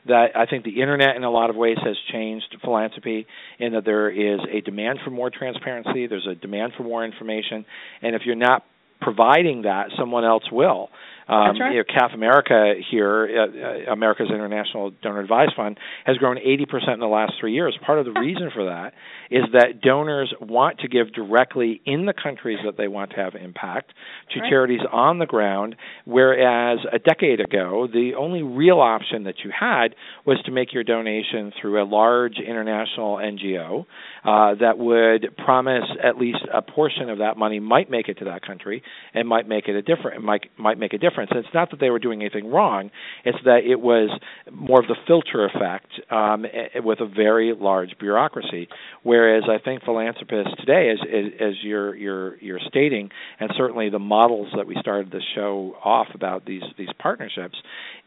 [0.08, 3.26] that I think the internet in a lot of ways has changed philanthropy
[3.58, 7.64] in that there is a demand for more transparency, there's a demand for more information,
[8.02, 8.64] and if you're not
[9.00, 10.90] providing that, someone else will.
[11.30, 11.72] Um, right.
[11.72, 16.94] You know, CAF America here, uh, uh, America's International Donor Advised Fund, has grown 80%
[16.94, 17.78] in the last three years.
[17.86, 18.94] Part of the reason for that
[19.30, 23.36] is that donors want to give directly in the countries that they want to have
[23.36, 23.92] impact
[24.34, 24.50] to right.
[24.50, 29.94] charities on the ground, whereas a decade ago, the only real option that you had
[30.26, 33.86] was to make your donation through a large international NGO
[34.24, 38.24] uh, that would promise at least a portion of that money might make it to
[38.24, 38.82] that country
[39.14, 41.19] and might make it a different might might make a difference.
[41.28, 42.90] And it's not that they were doing anything wrong;
[43.24, 44.10] it's that it was
[44.50, 46.46] more of the filter effect um,
[46.84, 48.68] with a very large bureaucracy.
[49.02, 50.98] Whereas I think philanthropists today, as,
[51.40, 56.08] as you're you're you're stating, and certainly the models that we started the show off
[56.14, 57.56] about these these partnerships,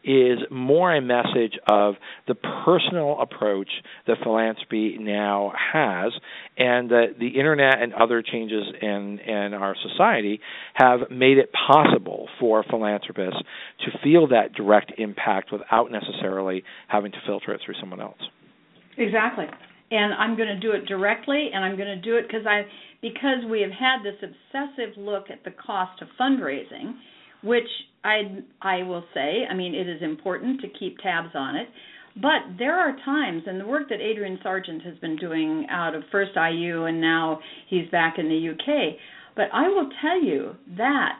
[0.04, 1.94] is more a message of
[2.28, 3.70] the personal approach
[4.06, 6.12] that philanthropy now has,
[6.56, 10.40] and that the internet and other changes in in our society
[10.74, 13.40] have made it possible for philanthropists
[13.84, 18.20] to feel that direct impact without necessarily having to filter it through someone else.
[18.96, 19.46] Exactly.
[19.90, 22.62] And I'm going to do it directly, and I'm going to do it because I
[23.00, 26.94] because we have had this obsessive look at the cost of fundraising,
[27.44, 27.68] which
[28.02, 31.68] I I will say, I mean, it is important to keep tabs on it.
[32.16, 36.04] But there are times, and the work that Adrian Sargeant has been doing out of
[36.12, 38.96] First IU, and now he's back in the UK.
[39.34, 41.18] But I will tell you that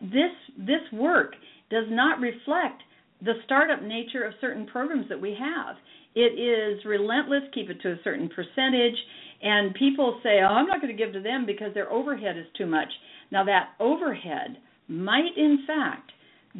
[0.00, 1.34] this this work
[1.70, 2.82] does not reflect
[3.22, 5.76] the startup nature of certain programs that we have.
[6.14, 8.96] It is relentless, keep it to a certain percentage,
[9.40, 12.46] and people say, "Oh, I'm not going to give to them because their overhead is
[12.58, 12.92] too much."
[13.30, 14.58] Now that overhead
[14.88, 16.12] might in fact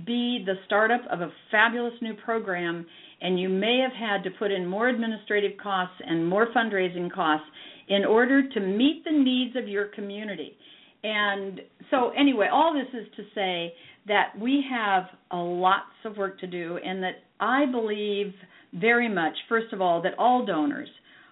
[0.06, 2.86] be the startup of a fabulous new program
[3.20, 7.46] and you may have had to put in more administrative costs and more fundraising costs
[7.88, 10.56] in order to meet the needs of your community.
[11.04, 11.60] And
[11.90, 13.74] so, anyway, all this is to say
[14.06, 18.32] that we have a lots of work to do, and that I believe
[18.74, 20.88] very much, first of all, that all donors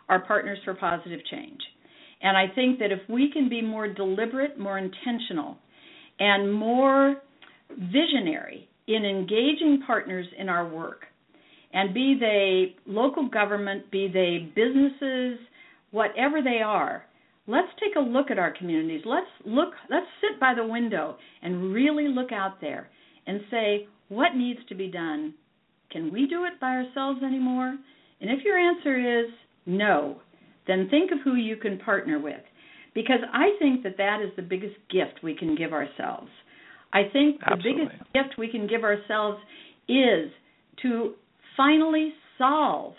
[0.09, 1.61] are partners for positive change.
[2.22, 5.57] And I think that if we can be more deliberate, more intentional,
[6.21, 7.16] and more
[7.71, 11.05] visionary in engaging partners in our work,
[11.73, 15.39] and be they local government, be they businesses,
[15.91, 17.05] whatever they are,
[17.47, 19.03] let's take a look at our communities.
[19.05, 22.89] Let's look let's sit by the window and really look out there
[23.27, 25.35] and say what needs to be done.
[25.91, 27.77] Can we do it by ourselves anymore?
[28.21, 29.31] And if your answer is
[29.66, 30.21] no,
[30.66, 32.41] then think of who you can partner with.
[32.95, 36.30] Because I think that that is the biggest gift we can give ourselves.
[36.93, 39.38] I think the biggest gift we can give ourselves
[39.88, 40.30] is
[40.82, 41.14] to
[41.57, 42.95] finally solve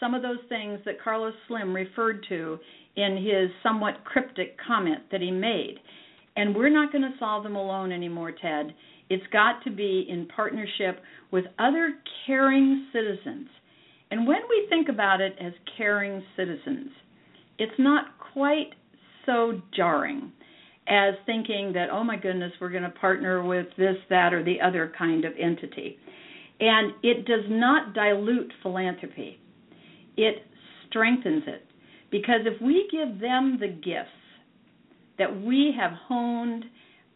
[0.00, 2.58] some of those things that Carlos Slim referred to
[2.96, 5.76] in his somewhat cryptic comment that he made.
[6.36, 8.74] And we're not going to solve them alone anymore, Ted.
[9.10, 11.94] It's got to be in partnership with other
[12.26, 13.48] caring citizens.
[14.10, 16.90] And when we think about it as caring citizens,
[17.58, 18.70] it's not quite
[19.28, 20.32] so jarring
[20.88, 24.60] as thinking that, oh my goodness, we're going to partner with this, that, or the
[24.60, 25.98] other kind of entity.
[26.60, 29.38] And it does not dilute philanthropy,
[30.16, 30.42] it
[30.88, 31.64] strengthens it.
[32.10, 34.08] Because if we give them the gifts
[35.18, 36.64] that we have honed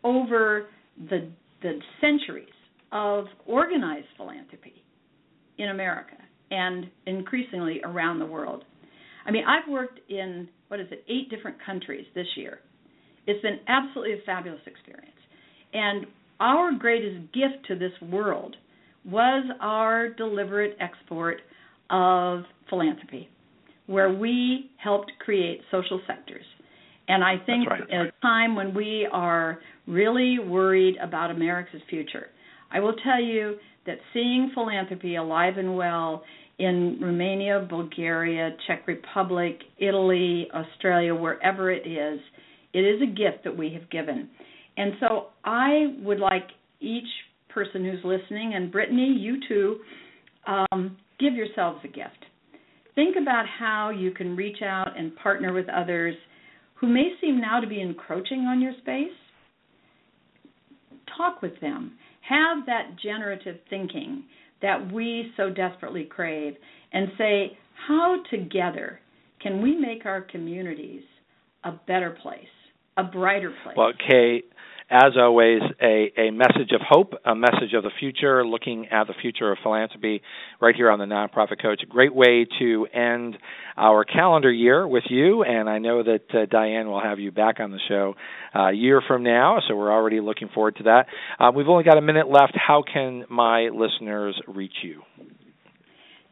[0.05, 0.67] over
[1.09, 1.31] the,
[1.63, 2.49] the centuries
[2.93, 4.85] of organized philanthropy
[5.57, 6.17] in America
[6.51, 8.65] and increasingly around the world.
[9.25, 12.61] I mean, I've worked in, what is it, eight different countries this year.
[13.27, 15.13] It's been absolutely a fabulous experience.
[15.75, 16.07] And
[16.41, 18.57] our greatest gift to this world
[19.05, 21.43] was our deliberate export
[21.91, 23.29] of philanthropy,
[23.85, 26.45] where we helped create social sectors.
[27.07, 27.83] And I think right.
[27.83, 32.29] at a time when we are really worried about America's future,
[32.73, 36.25] I will tell you that seeing philanthropy alive and well
[36.63, 42.21] in Romania, Bulgaria, Czech Republic, Italy, Australia, wherever it is,
[42.73, 44.29] it is a gift that we have given.
[44.77, 46.47] And so I would like
[46.81, 47.09] each
[47.49, 49.79] person who's listening, and Brittany, you too,
[50.47, 52.27] um, give yourselves a gift.
[52.95, 56.15] Think about how you can reach out and partner with others
[56.75, 59.11] who may seem now to be encroaching on your space.
[61.17, 61.95] Talk with them.
[62.29, 64.25] Have that generative thinking
[64.63, 66.55] that we so desperately crave
[66.93, 69.01] and say, how together
[69.43, 71.03] can we make our communities
[71.65, 72.45] a better place,
[72.97, 73.77] a brighter place?
[73.77, 74.43] Well, Kay,
[74.93, 79.15] as always, a, a message of hope, a message of the future, looking at the
[79.23, 80.21] future of philanthropy
[80.61, 81.81] right here on the Nonprofit Coach.
[81.83, 83.39] A great way to end
[83.79, 87.59] our calendar year with you, and I know that uh, Diane will have you back
[87.59, 88.15] on the show
[88.55, 91.07] uh, a year from now, so we're already looking forward to that.
[91.41, 92.53] Uh, we've only got a minute left.
[92.55, 95.01] How can my listeners reach you?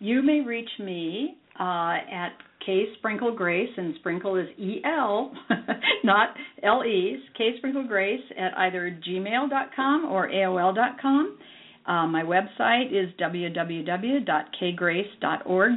[0.01, 2.33] You may reach me uh, at
[2.65, 5.33] K Sprinkel Grace, and Sprinkel is E L,
[6.05, 6.29] not
[6.63, 7.19] L E.
[7.37, 11.39] K Sprinkel Grace at either gmail.com or AOL.com.
[11.87, 15.73] Uh, my website is www.kgrace.org,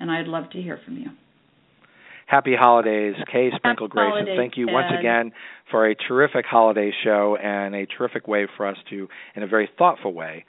[0.00, 1.06] and I'd love to hear from you.
[2.26, 4.74] Happy holidays, K Sprinkel Happy Grace, holidays, and thank you Ted.
[4.74, 5.32] once again
[5.70, 9.68] for a terrific holiday show and a terrific way for us to, in a very
[9.78, 10.44] thoughtful way,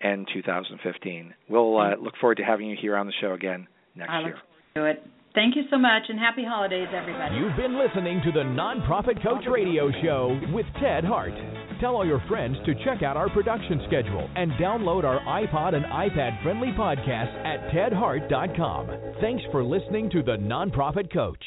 [0.00, 1.34] end 2015.
[1.48, 3.66] We'll uh, look forward to having you here on the show again
[3.96, 4.28] next I year.
[4.28, 4.36] look
[4.74, 5.06] forward to it.
[5.34, 7.34] Thank you so much, and happy holidays, everybody.
[7.34, 11.32] You've been listening to the Nonprofit Coach Radio Show with Ted Hart.
[11.80, 15.84] Tell all your friends to check out our production schedule and download our iPod and
[15.86, 18.86] iPad friendly podcast at tedhart.com.
[19.20, 21.42] Thanks for listening to the Nonprofit Coach.